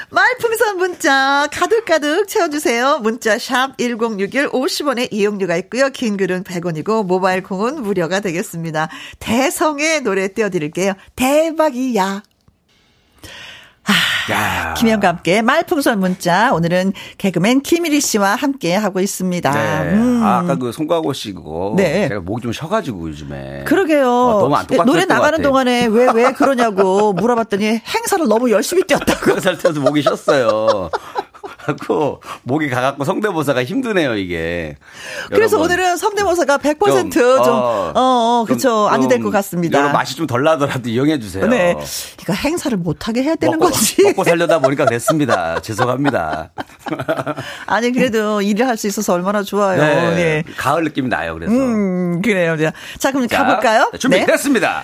[0.09, 2.99] 말풍선 문자 가득가득 채워주세요.
[2.99, 5.89] 문자 샵 1061 50원의 이용료가 있고요.
[5.89, 8.89] 긴 글은 100원이고 모바일 콩은 무료가 되겠습니다.
[9.19, 10.93] 대성의 노래 띄워드릴게요.
[11.15, 12.23] 대박이야.
[14.29, 14.73] 야.
[14.75, 19.51] 김현과 함께 말풍선 문자 오늘은 개그맨 김일희 씨와 함께 하고 있습니다.
[19.51, 19.89] 네.
[19.93, 20.21] 음.
[20.23, 21.73] 아, 아까 그 송강호 씨 그거.
[21.75, 22.07] 네.
[22.09, 23.63] 제가 목이 좀 쉬어가지고 요즘에.
[23.65, 24.07] 그러게요.
[24.07, 25.43] 어, 너무 안 똑같을 노래 것 나가는 같아.
[25.49, 29.19] 동안에 왜왜 그러냐고 물어봤더니 행사를 너무 열심히 뛰었다고.
[29.33, 30.89] 그살 때서 목이 쉬었어요.
[31.65, 34.75] 하고 목이 가갖고 성대모사가 힘드네요 이게.
[35.29, 38.59] 그래서 여러분, 오늘은 성대모사가 100%좀, 좀, 좀 어, 어, 어, 그쵸.
[38.69, 39.77] 좀, 아니 될좀것 같습니다.
[39.77, 41.47] 여러분 맛이 좀 덜 나더라도 이용해 주세요.
[41.47, 41.75] 네.
[42.21, 44.03] 이거 행사를 못하게 해야 되는 먹고, 거지.
[44.03, 45.59] 먹고 살려다 보니까 그랬습니다.
[45.61, 46.51] 죄송합니다.
[47.67, 49.79] 아니, 그래도 일을 할 수 있어서 얼마나 좋아요.
[49.79, 50.43] 네.
[50.47, 50.53] 예.
[50.57, 51.35] 가을 느낌이 나요.
[51.35, 51.53] 그래서.
[51.53, 52.55] 음, 그래요.
[52.97, 53.89] 자, 그럼 자, 가볼까요?
[53.91, 53.97] 네.
[53.99, 54.83] 준비됐습니다.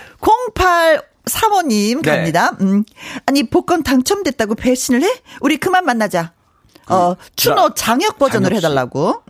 [0.54, 2.12] 08 사모님 네.
[2.12, 2.52] 갑니다.
[2.62, 2.84] 음.
[3.26, 5.10] 아니 복권 당첨됐다고 배신을 해?
[5.42, 6.32] 우리 그만 만나자.
[6.90, 8.66] 어 추노 장혁 버전으로 장혁 씨.
[8.66, 9.24] 해달라고.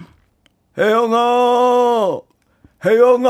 [0.78, 2.20] 혜영아,
[2.86, 3.30] 혜영아,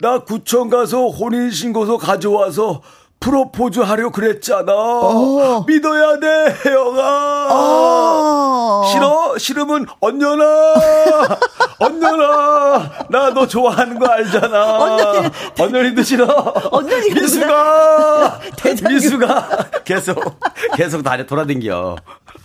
[0.00, 2.82] 나 구청 가서 혼인신고서 가져와서
[3.20, 4.72] 프로포즈 하려 그랬잖아.
[4.72, 5.64] 어.
[5.66, 7.48] 믿어야 돼, 혜영아.
[7.50, 8.84] 어.
[8.92, 9.38] 싫어?
[9.38, 10.44] 싫으면 언년아.
[11.80, 12.90] 언년아.
[13.10, 15.30] 나너 좋아하는 거 알잖아.
[15.58, 16.26] 언년이도 싫어.
[16.70, 18.40] 언년이가 미수가.
[18.88, 19.48] 미수가.
[19.84, 20.40] 계속,
[20.76, 21.96] 계속 다녀 돌아댕겨.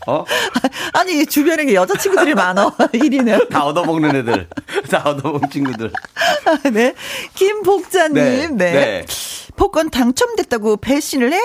[0.05, 0.25] 어?
[0.93, 2.71] 아니 주변에 여자친구들이 많어.
[2.77, 3.49] 1위는.
[3.51, 4.47] 다 얻어먹는 애들.
[4.89, 5.91] 다 얻어먹는 친구들.
[6.71, 6.93] 네.
[7.35, 8.13] 김복자님.
[8.13, 8.71] 네, 네.
[8.71, 9.05] 네.
[9.55, 11.39] 복권 당첨됐다고 배신을 해?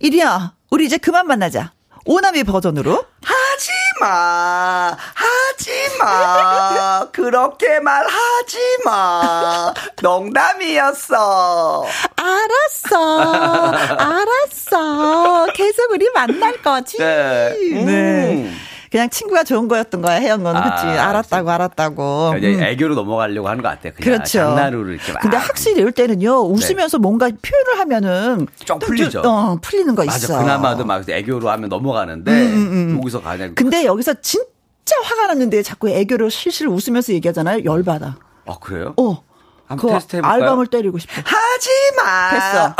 [0.00, 0.54] 이리야.
[0.70, 1.72] 우리 이제 그만 만나자.
[2.04, 3.04] 오남이 버전으로.
[3.22, 4.96] 하지 마.
[5.14, 7.06] 하지 마.
[7.12, 9.72] 그렇게 말하지 마.
[10.02, 11.84] 농담이었어.
[12.16, 13.72] 알았어.
[13.96, 15.46] 알았어.
[15.54, 16.98] 계속 우리 만날 거지.
[16.98, 17.56] 네.
[17.72, 17.84] 음.
[17.86, 18.52] 네.
[18.92, 20.60] 그냥 친구가 좋은 거였던 거야, 혜영 너는.
[20.60, 20.84] 그치?
[20.84, 22.34] 아, 알았다고, 알았다고.
[22.36, 22.62] 이제 음.
[22.62, 23.94] 애교로 넘어가려고 하는 것 같아요.
[23.94, 24.40] 그렇죠.
[24.40, 25.14] 장난으로 이렇게.
[25.14, 25.48] 근데 막.
[25.48, 28.46] 확실히 이럴 때는요, 웃으면서 뭔가 표현을 하면은.
[28.66, 29.22] 좀또 풀리죠.
[29.22, 30.18] 좀, 어, 풀리는 거 맞아.
[30.18, 30.38] 있어.
[30.38, 33.52] 그나마도 막 애교로 하면 넘어가는데 여기서 가냐.
[33.54, 37.64] 근데 여기서 진짜 화가 났는데 자꾸 애교로 실실 웃으면서 얘기하잖아요.
[37.64, 38.16] 열받아.
[38.46, 38.92] 아 그래요?
[38.98, 39.22] 어.
[39.66, 40.42] 한번 그 테스트 해볼까요?
[40.42, 41.14] 알밤을 때리고 싶어.
[41.62, 42.30] 하지 마.
[42.30, 42.74] 됐어.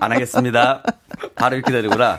[0.00, 0.82] 안 하겠습니다.
[1.34, 2.18] 바로 이렇게 되는구나.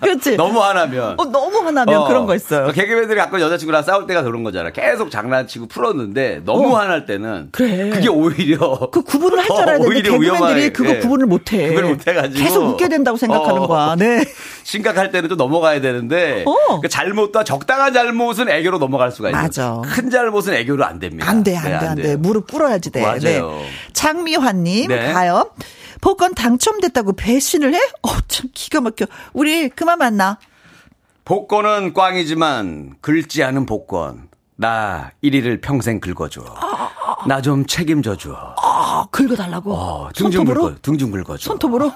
[0.00, 0.36] 그렇지.
[0.36, 1.14] 너무 화나면.
[1.18, 2.72] 어, 너무 화나면 어, 그런 거 있어요.
[2.72, 4.70] 개그맨들이 가끔 여자친구랑 싸울 때가 그런 거잖아.
[4.70, 6.78] 계속 장난치고 풀었는데 너무 어.
[6.78, 7.90] 화날 때는 그래.
[7.90, 10.98] 그게 오히려 그 구분을 할 줄 알아야 되는데 오히려 개그맨들이 그거 예.
[11.00, 11.68] 구분을 못 해.
[11.68, 13.66] 구분을 못 해가지고 계속 웃게 된다고 생각하는 어.
[13.66, 13.94] 거야.
[13.96, 14.24] 네.
[14.64, 16.80] 심각할 때는 좀 넘어가야 되는데 어.
[16.80, 19.42] 그 잘못과 적당한 잘못은 애교로 넘어갈 수가 있어요.
[19.42, 19.82] 맞아.
[19.84, 21.28] 큰 잘못은 애교로 안 됩니다.
[21.28, 22.02] 안 돼, 안 네, 돼, 안 돼.
[22.02, 22.16] 돼요.
[22.18, 23.02] 무릎 꿇어야지 돼.
[23.02, 23.20] 맞아요.
[23.20, 23.68] 네.
[24.14, 25.12] 장미환님, 네.
[25.12, 25.50] 가요.
[26.00, 27.78] 복권 당첨됐다고 배신을 해?
[28.02, 29.06] 어, 참 기가 막혀.
[29.32, 30.38] 우리 그만 만나.
[31.24, 34.28] 복권은 꽝이지만 긁지 않은 복권.
[34.56, 36.42] 나 1위를 평생 긁어줘.
[37.26, 38.54] 나 좀 책임져 줘.
[38.62, 39.72] 아, 긁어달라고.
[39.74, 40.44] 어, 등좀?
[40.46, 41.36] 긁어, 등좀 긁어줘.
[41.50, 41.92] 손톱으로?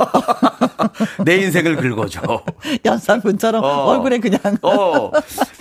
[1.24, 2.20] 내 인생을 긁어줘.
[2.84, 3.68] 연산군처럼 어.
[3.86, 4.40] 얼굴에 그냥.
[4.62, 5.10] 어.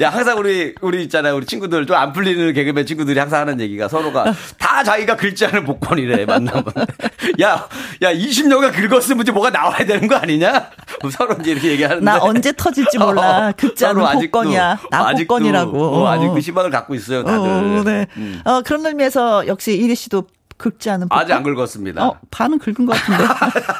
[0.02, 1.36] 야, 항상 우리, 우리 있잖아요.
[1.36, 5.66] 우리 친구들, 좀 안 풀리는 개그맨 친구들이 항상 하는 얘기가 서로가 다 자기가 긁지 않은
[5.66, 6.64] 복권이래, 만나면.
[7.42, 7.68] 야,
[8.04, 10.70] 야, 20년간 긁었으면 이제 뭐가 나와야 되는 거 아니냐?
[11.12, 12.04] 서로 이제 이렇게 얘기하는데.
[12.06, 13.52] 나 언제 터질지 몰라.
[13.58, 14.80] 긁지 않은 복권이야.
[14.92, 15.84] 나 아직도, 복권이라고.
[15.84, 17.40] 어, 아직도 희망을 갖고 있어요, 다들.
[17.50, 18.06] 어, 네.
[18.18, 18.42] 음.
[18.46, 20.28] 어, 그런 의미에서 역시 이리 씨도
[20.58, 21.24] 긁지 않은 복권.
[21.24, 22.04] 아직 안 긁었습니다.
[22.06, 23.24] 어, 반은 긁은 것 같은데.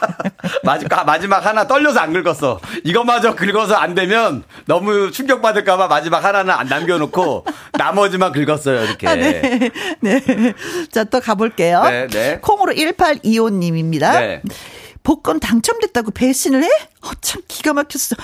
[0.64, 2.60] 마지막, 마지막 하나 떨려서 안 긁었어.
[2.84, 9.08] 이것마저 긁어서 안 되면 너무 충격받을까봐 마지막 하나는 안 남겨놓고 나머지만 긁었어요, 이렇게.
[9.08, 9.70] 아, 네.
[10.02, 10.22] 네.
[10.92, 11.84] 자, 또 가볼게요.
[11.84, 12.40] 네, 네.
[12.42, 14.12] 콩으로 1825님입니다.
[14.20, 14.42] 네.
[15.04, 16.68] 복권 당첨됐다고 배신을 해?
[17.04, 18.16] 어, 참 기가 막혔어.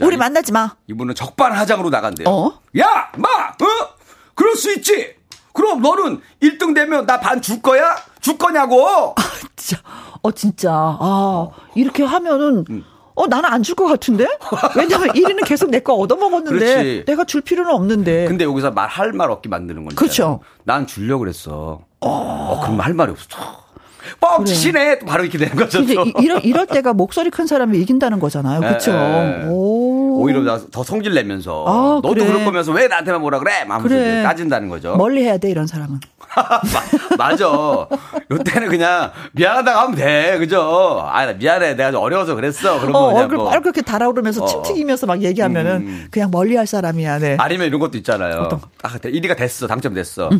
[0.00, 0.76] 우리 이- 만나지 마.
[0.88, 2.28] 이분은 적반하장으로 나간대요.
[2.28, 2.60] 어?
[2.78, 3.96] 야, 마, 어?
[4.34, 5.15] 그럴 수 있지.
[5.56, 7.96] 그럼 너는 1등 되면 나 반 줄 거야?
[8.20, 9.14] 줄 거냐고?
[9.56, 9.82] 진짜,
[10.22, 10.70] 어, 진짜.
[10.72, 12.84] 아, 이렇게 하면은, 음.
[13.14, 14.26] 어, 나는 안 줄 것 같은데?
[14.76, 17.04] 왜냐면 1위는 계속 내 거 얻어먹었는데, 그렇지.
[17.06, 18.26] 내가 줄 필요는 없는데.
[18.28, 19.98] 근데 여기서 말 할 말 없게 만드는 거니까.
[19.98, 20.40] 그렇죠.
[20.64, 21.80] 난 주려고 그랬어.
[22.00, 23.26] 어, 그럼 할 말이 없어.
[24.20, 25.00] 뻥 치시네!
[25.00, 25.80] 바로 이렇게 되는 거죠.
[25.80, 28.60] 이럴, 이럴 때가 목소리 큰 사람이 이긴다는 거잖아요.
[28.60, 28.92] 그쵸?
[29.48, 30.20] 오.
[30.22, 32.26] 오히려 나더 성질 내면서 아, 너도 그래.
[32.26, 33.52] 그럴 거면서 왜 나한테만 뭐라 그래?
[33.66, 34.22] 하면서 그래.
[34.22, 34.96] 따진다는 거죠.
[34.96, 36.00] 멀리 해야 돼, 이런 사람은.
[36.36, 36.60] 마-
[37.30, 37.46] 맞아.
[38.30, 40.38] 요때는 그냥 미안하다고 하면 돼.
[40.38, 41.02] 그죠?
[41.06, 41.74] 아, 나 미안해.
[41.76, 42.78] 내가 좀 어려워서 그랬어.
[42.80, 43.50] 그런 어, 거 얼굴 뭐.
[43.50, 44.46] 빨갛게 달아오르면서 어.
[44.46, 46.06] 침 튀기면서 막 얘기하면은 음.
[46.10, 47.36] 그냥 멀리 할 사람이야, 네.
[47.38, 48.42] 아니면 이런 것도 있잖아요.
[48.42, 48.68] 어떤 거?
[48.82, 49.66] 아, 1위가 됐어.
[49.66, 50.30] 당첨됐어.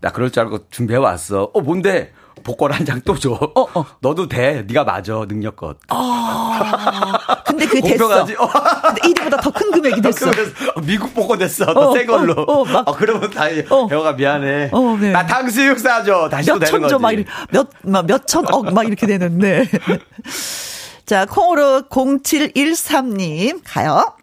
[0.00, 1.50] 나 그럴 줄 알고 준비해 왔어.
[1.54, 2.12] 어, 뭔데?
[2.44, 3.32] 복권 한 장 또 줘.
[3.32, 3.84] 어, 어.
[4.00, 4.62] 너도 돼.
[4.66, 5.14] 네가 맞아.
[5.26, 5.76] 능력껏.
[5.88, 8.06] 아, 근데 그게 됐어.
[8.06, 8.36] 공평하지?
[8.38, 8.48] 어.
[8.48, 10.28] 근데 1위보다 더 큰 금액이 됐어.
[10.28, 11.64] 어, 미국 복권 됐어.
[11.64, 12.34] 어, 너새 걸로.
[12.42, 12.88] 어, 어, 막.
[12.88, 13.86] 어, 그러면 다시 어.
[13.86, 14.70] 배우가 미안해.
[14.72, 15.10] 어, 네.
[15.12, 16.28] 나 탕수육 사줘.
[16.30, 16.90] 다시 또몇 되는 거지.
[16.90, 19.68] 천조 막 이렇게 몇, 막 몇천억 막 이렇게 되는데.
[21.06, 24.14] 자, 콩으로 0713님 가요.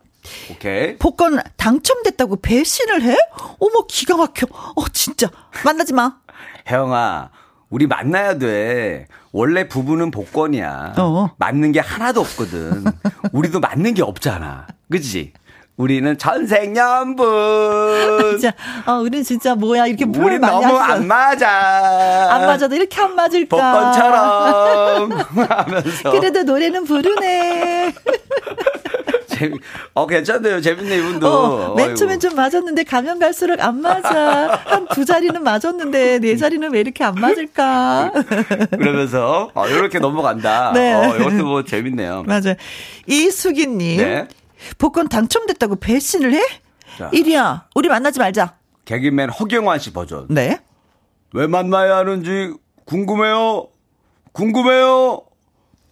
[0.52, 0.98] 오케이.
[0.98, 3.18] 복권 당첨됐다고 배신을 해?
[3.60, 4.48] 어머, 기가 막혀.
[4.76, 5.28] 어, 진짜.
[5.66, 6.14] 만나지 마.
[6.70, 7.30] 혜영아,
[7.72, 9.08] 우리 만나야 돼.
[9.32, 10.94] 원래 부부는 복권이야.
[10.98, 11.32] 어.
[11.38, 12.84] 맞는 게 하나도 없거든.
[13.32, 14.68] 우리도 맞는 게 없잖아.
[14.92, 15.32] 그지?
[15.78, 17.26] 우리는 천생연분.
[18.40, 18.52] 진짜,
[18.86, 19.88] 어, 우린 진짜 뭐야.
[19.88, 20.94] 이렇게 우리 너무 하시잖아.
[20.94, 22.30] 안 맞아.
[22.34, 23.58] 안 맞아도 이렇게 안 맞을까.
[23.58, 25.12] 복권처럼
[25.50, 26.12] 하면서.
[26.12, 27.94] 그래도 노래는 부르네.
[29.42, 29.58] 재미,
[29.94, 30.62] 어, 괜찮네요.
[30.62, 31.28] 재밌네, 이분도.
[31.28, 31.96] 어, 맨.
[31.96, 34.62] 처음엔 좀 맞았는데 가면 갈수록 안 맞아.
[34.66, 38.12] 한 두 자리는 맞았는데 네 자리는 왜 이렇게 안 맞을까?
[38.72, 40.72] 그러면서, 어, 이렇게 넘어간다.
[40.76, 40.94] 네.
[40.94, 42.24] 어, 이것도 뭐 재밌네요.
[42.28, 42.56] 맞아요.
[43.08, 43.98] 이수기님.
[43.98, 44.28] 네.
[44.78, 46.42] 복권 당첨됐다고 배신을 해?
[46.98, 47.10] 자.
[47.14, 48.56] 이리야, 우리 만나지 말자.
[48.86, 50.28] 개그맨 허경환 씨 버전.
[50.30, 50.60] 네.
[51.34, 52.54] 왜 만나야 하는지
[52.86, 53.68] 궁금해요.
[54.34, 55.22] 궁금해요.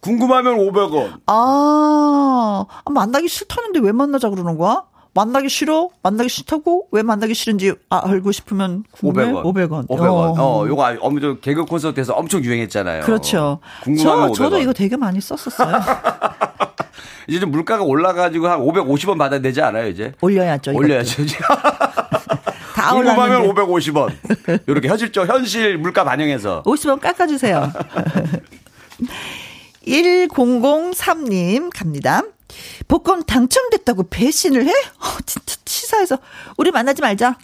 [0.00, 1.20] 궁금하면 500원.
[1.26, 4.84] 아, 아, 만나기 싫다는데 왜 만나자 그러는 거야?
[5.12, 5.88] 만나기 싫어?
[6.02, 6.88] 만나기 싫다고?
[6.92, 9.26] 왜 만나기 싫은지 아, 알고 싶으면 궁금해?
[9.32, 9.42] 500원.
[9.42, 9.88] 500원.
[9.88, 10.34] 500원.
[10.38, 13.02] 어, 요거 아- 엄청 개그 콘서트에서 엄청 유행했잖아요.
[13.02, 13.58] 그렇죠.
[13.82, 14.62] 궁금하면 저, 저도 500원.
[14.62, 15.80] 이거 되게 많이 썼었어요.
[17.28, 20.12] 이제 좀 물가가 올라가지고 한 550원 받아야 되지 않아요, 이제?
[20.20, 20.72] 올려야죠.
[20.74, 21.24] 올려야죠.
[22.74, 23.62] 다 궁금하면 올랐는데.
[23.62, 24.62] 550원.
[24.66, 27.70] 이렇게 현실적 현실 물가 반영해서 50원 깎아 주세요.
[29.86, 32.22] 1003님 갑니다.
[32.88, 34.70] 복권 당첨됐다고 배신을 해?
[34.70, 36.18] 어, 진짜 치사해서
[36.56, 37.36] 우리 만나지 말자.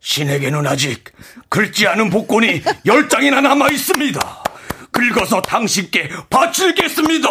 [0.00, 1.04] 신에게는 아직
[1.48, 4.42] 긁지 않은 복권이 10장이나 남아 있습니다.
[4.90, 7.28] 긁어서 당신께 바치겠습니다.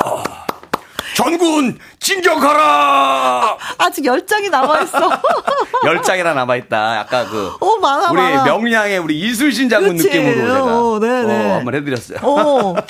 [1.15, 3.57] 전군 진격하라.
[3.77, 4.97] 아직 10장이 남아 있어.
[5.85, 7.01] 10장이나 남아 있다.
[7.01, 8.43] 아까 그 어, 많아, 우리 많아.
[8.45, 10.07] 명량의 우리 이순신 장군 그치.
[10.07, 11.51] 느낌으로 제가 어, 네네.
[11.51, 12.17] 어, 한번 해 드렸어요.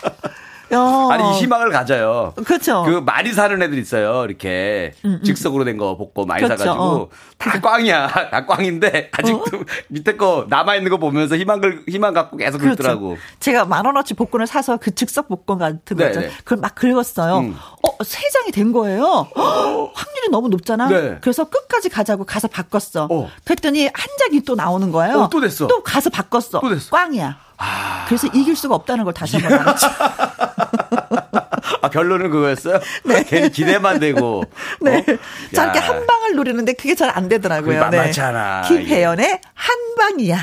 [0.73, 1.09] 어.
[1.11, 1.13] 야.
[1.13, 2.33] 아니 희망을 가져요.
[2.45, 2.83] 그쵸.
[2.85, 4.25] 그 많이 사는 애들 있어요.
[4.25, 4.93] 이렇게
[5.23, 6.63] 즉석으로 된거 복고 많이 음, 그렇죠.
[6.63, 7.09] 사가지고 어.
[7.37, 8.07] 다 꽝이야.
[8.31, 12.77] 다 꽝인데 아직도 밑에 거 남아 있는 거 보면서 희망을 희망 갖고 계속 그렇죠.
[12.77, 13.17] 긁더라고.
[13.39, 16.29] 제가 만 원어치 복권을 사서 그 즉석 복권 같은 거 네, 있잖아요.
[16.29, 16.35] 네.
[16.43, 17.39] 그걸 막 긁었어요.
[17.39, 17.55] 음.
[17.83, 19.27] 어, 세 장이 된 거예요.
[19.35, 20.87] 헉, 확률이 너무 높잖아.
[20.87, 21.17] 네.
[21.21, 23.07] 그래서 끝까지 가자고 가서 바꿨어.
[23.09, 23.29] 어.
[23.45, 25.21] 그랬더니 한 장이 또 나오는 거예요.
[25.23, 25.67] 어, 또 됐어.
[25.67, 26.59] 또 가서 바꿨어.
[26.61, 26.89] 또 됐어.
[26.95, 27.37] 꽝이야.
[27.57, 29.87] 아, 그래서 이길 수가 없다는 걸 다시 한번 알았죠.
[31.81, 32.79] 아 결론은 그거였어요?
[33.27, 34.43] 괜히 기대만 되고.
[34.81, 34.97] 네.
[35.07, 35.57] 어?
[35.57, 35.71] 야.
[35.73, 37.67] 한 방을 노리는데 그게 잘 안 되더라고요.
[37.67, 40.37] 그게 만만찮아, 김혜연의 한 방이야.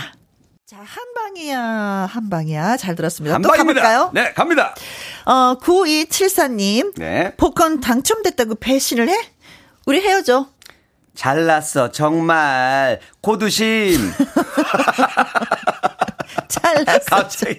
[0.67, 2.77] 자, 한 방이야, 한 방이야.
[2.77, 3.39] 잘 들었습니다.
[3.39, 3.83] 또 한방입니다.
[3.83, 4.11] 가볼까요?
[4.15, 4.75] 네, 갑니다.
[5.25, 6.93] 어, 9274님.
[6.97, 7.35] 네.
[7.37, 9.17] 복권 당첨됐다고 배신을 해?
[9.87, 10.47] 우리 헤어져.
[11.17, 13.01] 잘났어, 정말.
[13.21, 14.13] 고두심.
[16.49, 17.05] 잘났어.
[17.09, 17.59] 갑자기.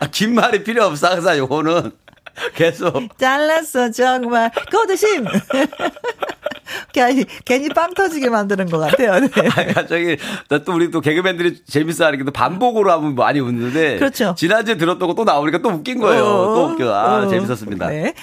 [0.00, 1.92] 아, 긴 말이 필요 없어, 항상 요거는.
[2.54, 3.18] 계속.
[3.18, 4.50] 잘났어, 정말.
[4.70, 5.24] 고드심.
[6.92, 9.18] 괜히, 괜히 빵 터지게 만드는 것 같아요.
[9.20, 9.28] 네.
[9.56, 10.16] 아니, 갑자기,
[10.48, 13.98] 나또 우리 또 개그맨들이 재밌어 하니까 또 반복으로 하면 많이 웃는데.
[13.98, 14.34] 그렇죠.
[14.38, 16.24] 지난주에 들었던 거 또 나오니까 또 웃긴 거예요.
[16.24, 16.94] 어, 또 웃겨.
[16.94, 17.28] 아, 어.
[17.28, 17.88] 재밌었습니다.
[17.88, 18.14] 네.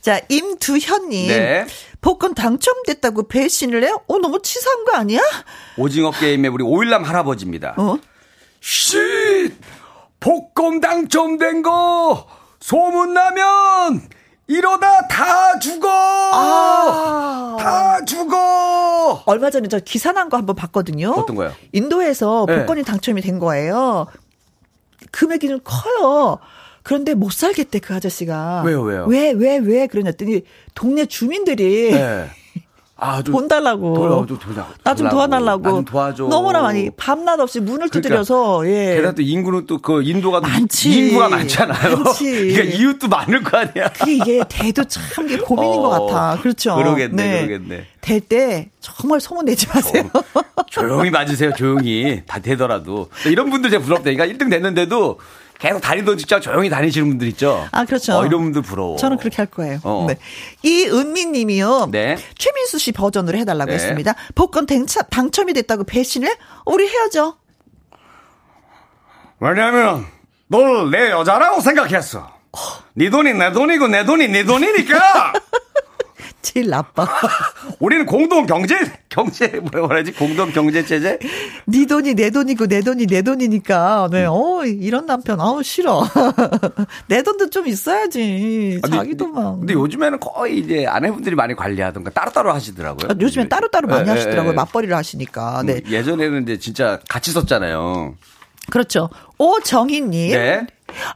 [0.00, 1.28] 자, 임두현님.
[1.28, 1.66] 네.
[2.02, 4.02] 복권 당첨됐다고 배신을 해요?
[4.06, 5.20] 어, 너무 치사한 거 아니야?
[5.78, 7.74] 오징어 게임의 우리 오일남 할아버지입니다.
[7.78, 7.96] 어?
[8.64, 9.52] 쉿!
[10.20, 12.26] 복권 당첨된 거
[12.60, 14.08] 소문나면
[14.46, 15.88] 이러다 다 죽어!
[15.90, 17.56] 아.
[17.58, 19.22] 다 죽어!
[19.26, 21.10] 얼마 전에 저 기사 난 거 한번 봤거든요.
[21.10, 21.52] 어떤 거요?
[21.72, 22.60] 인도에서 네.
[22.60, 24.06] 복권이 당첨이 된 거예요.
[25.10, 26.38] 금액이 좀 커요.
[26.82, 28.62] 그런데 못 살겠대 그 아저씨가.
[28.64, 29.04] 왜요, 왜요?
[29.06, 30.42] 왜, 왜, 왜 그러냐더니
[30.74, 32.28] 동네 주민들이 네.
[32.96, 33.94] 아, 좀돈 달라고.
[33.94, 34.66] 돈, 좀 도와줘.
[34.84, 35.62] 나좀 도와달라고.
[35.62, 36.24] 나 좀 도와줘.
[36.28, 38.94] 너무나 많이 밤낮 없이 문을 두드려서 예.
[38.96, 41.08] 게다가 또 인구는 또 그 인도가 또 많지.
[41.08, 41.96] 인구가 많잖아요.
[41.98, 42.24] 많지.
[42.54, 43.88] 그러니까 이웃도 많을 거 아니야.
[43.92, 46.40] 그게 이게 대도 참 이게 고민인 어, 것 같아.
[46.40, 46.76] 그렇죠.
[46.76, 47.86] 그러겠네, 그러겠네.
[48.00, 50.08] 될 때 정말 소문 내지 마세요.
[50.70, 52.22] 조용히 맞으세요, 조용히.
[52.26, 53.08] 다 되더라도.
[53.26, 55.18] 이런 분들 제가 부럽다니까 1등 됐는데도
[55.64, 57.66] 계속 다니던 직장 조용히 다니시는 분들 있죠.
[57.72, 58.18] 아, 그렇죠.
[58.18, 58.98] 어, 이런 분들 부러워.
[58.98, 59.80] 저는 그렇게 할 거예요.
[59.82, 60.04] 어.
[60.06, 60.16] 네.
[60.62, 61.88] 이은미 님이요.
[61.90, 62.18] 네.
[62.36, 63.76] 최민수 씨 버전으로 해달라고 네.
[63.76, 64.14] 했습니다.
[64.34, 66.30] 복권 당첨, 당첨이 됐다고 배신을?
[66.66, 67.38] 우리 헤어져.
[69.40, 70.06] 왜냐면
[70.48, 72.30] 널 내 여자라고 생각했어.
[72.92, 75.32] 네 돈이 내 돈이고 내 돈이 네 돈이니까.
[76.44, 77.08] 제일 나빠.
[77.80, 78.76] 우리는 공동 경제
[79.08, 81.18] 경제 뭐라 해야지 공동 경제 체제.
[81.64, 84.08] 네 돈이 내 돈이고 내 돈이 내 돈이니까.
[84.12, 84.26] 네.
[84.26, 86.04] 어, 이런 남편 아우 싫어.
[87.08, 88.80] 내 돈도 좀 있어야지.
[88.82, 89.60] 아, 자기 돈만.
[89.60, 93.10] 근데 요즘에는 거의 이제 아내분들이 많이 관리하던가 따로따로 하시더라고요.
[93.10, 94.52] 아, 요즘엔 따로따로 많이 예, 하시더라고요.
[94.52, 94.54] 예.
[94.54, 95.62] 맞벌이를 하시니까.
[95.64, 95.80] 네.
[95.84, 98.14] 음, 예전에는 이제 진짜 같이 썼잖아요.
[98.70, 99.10] 그렇죠.
[99.38, 100.32] 오정희님.
[100.32, 100.66] 네.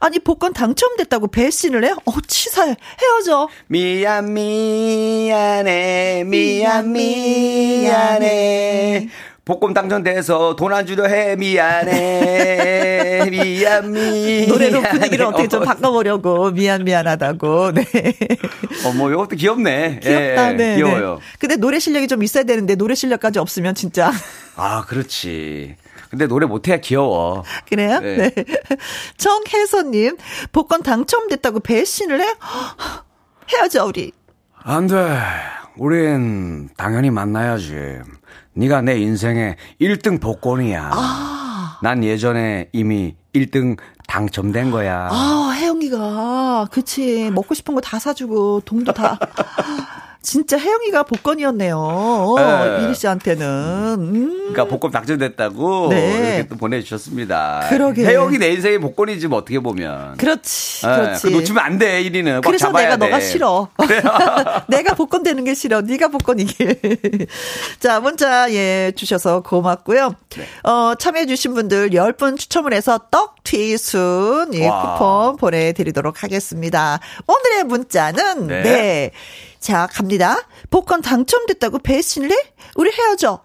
[0.01, 1.91] 아니, 복권 당첨됐다고 배신을 해?
[1.91, 2.75] 어, 치사해.
[3.01, 3.47] 헤어져.
[3.67, 9.07] 미안 미안해 미안 미안해
[9.45, 16.51] 복권 당첨돼서 돈 안 주려 해 미안해 미안 미안 노래로 분위기를 어떻게 좀 바꿔보려고.
[16.51, 17.71] 미안, 미안하다고.
[17.71, 17.85] 네.
[18.85, 20.49] 어머 이것도 귀엽네 귀엽다.
[20.51, 20.75] 예, 네.
[20.75, 21.21] 귀여워요 네.
[21.39, 24.11] 근데 노래 실력이 좀 있어야 되는데, 노래 실력까지 없으면 진짜.
[24.55, 25.75] 아 그렇지
[26.09, 27.99] 근데 노래 못해야 귀여워 그래요?
[27.99, 28.17] 네.
[28.31, 28.45] 네.
[29.17, 30.17] 정혜선님,
[30.51, 32.33] 복권 당첨됐다고 배신을 해?
[33.53, 34.11] 헤어져, 우리.
[34.63, 34.95] 안 돼
[35.77, 37.99] 우린 당연히 만나야지
[38.53, 40.91] 네가 내 인생의 1등 복권이야
[41.81, 47.29] 난 예전에 이미 1등 당첨된 거야 아, 혜영이가, 그치.
[47.31, 49.17] 먹고 싶은 거 다 사주고, 돈도 다.
[50.21, 51.77] 진짜 혜영이가 복권이었네요.
[51.79, 52.83] 어, 네.
[52.83, 53.45] 이리 씨한테는.
[53.99, 54.37] 음.
[54.49, 56.35] 그러니까 복권 당첨됐다고 네.
[56.35, 57.67] 이렇게 또 보내주셨습니다.
[57.69, 58.05] 그러게.
[58.05, 60.17] 해영이 내 인생의 복권이지 뭐 어떻게 보면.
[60.17, 61.27] 그렇지, 예, 그렇지.
[61.27, 62.41] 그 놓치면 안 돼, 1위는.
[62.41, 63.05] 꽉 그래서 내가 돼.
[63.05, 63.69] 너가 싫어.
[64.67, 65.81] 내가 복권 되는 게 싫어.
[65.81, 66.79] 네가 복권이길.
[67.79, 70.15] 자, 문자 예 주셔서 고맙고요.
[70.31, 70.69] 네.
[70.69, 74.95] 어, 참여해 주신 분들 10분 추첨을 해서 떡 튀순 예 와.
[74.95, 76.99] 쿠폰 보내 드리도록 하겠습니다.
[77.25, 79.11] 오늘의 문자는 네.
[79.59, 79.67] 네.
[79.67, 80.37] 자, 갑니다.
[80.69, 82.35] 복권 당첨됐다고 배신을 해?
[82.75, 83.41] 우리 헤어져.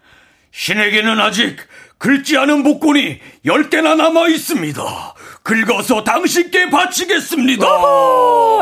[0.53, 1.57] 신에게는 아직
[1.99, 4.83] 긁지 않은 복권이 10개나 남아 있습니다.
[5.43, 7.67] 긁어서 당신께 바치겠습니다.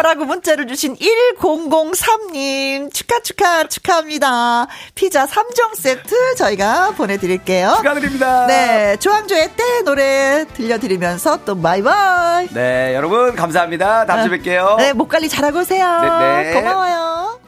[0.03, 4.67] 라고 문자를 주신 1003님 축하 축하 축하합니다.
[4.95, 7.75] 피자 3종 세트 저희가 보내드릴게요.
[7.79, 8.47] 축하드립니다.
[8.47, 12.49] 네, 조항조의 때 노래 들려드리면서 또 바이바이.
[12.53, 14.07] 네, 여러분 감사합니다.
[14.07, 14.77] 다음 주에 뵐게요.
[14.77, 16.01] 네, 목 관리 잘하고 오세요.
[16.01, 16.53] 네, 네.
[16.55, 17.42] 고마워요.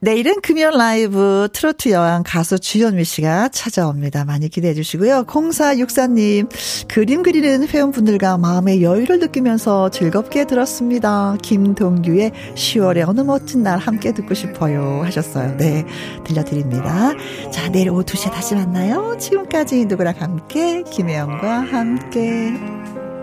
[0.00, 4.26] 내일은 금연 라이브 트로트 여왕 가수 주현미 씨가 찾아옵니다.
[4.26, 5.24] 많이 기대해 주시고요.
[5.24, 6.48] 0464님,
[6.86, 11.38] 그림 그리는 회원분들과 마음의 여유를 느끼면서 즐겁게 들었습니다.
[11.42, 15.00] 김동규의 10월의 어느 멋진 날 함께 듣고 싶어요.
[15.04, 15.56] 하셨어요.
[15.56, 15.86] 네,
[16.24, 17.12] 들려드립니다.
[17.50, 19.16] 자, 내일 오후 2시에 다시 만나요.
[19.18, 22.52] 지금까지 누구랑 함께, 김혜영과 함께.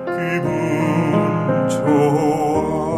[0.05, 2.92] 기분 좋아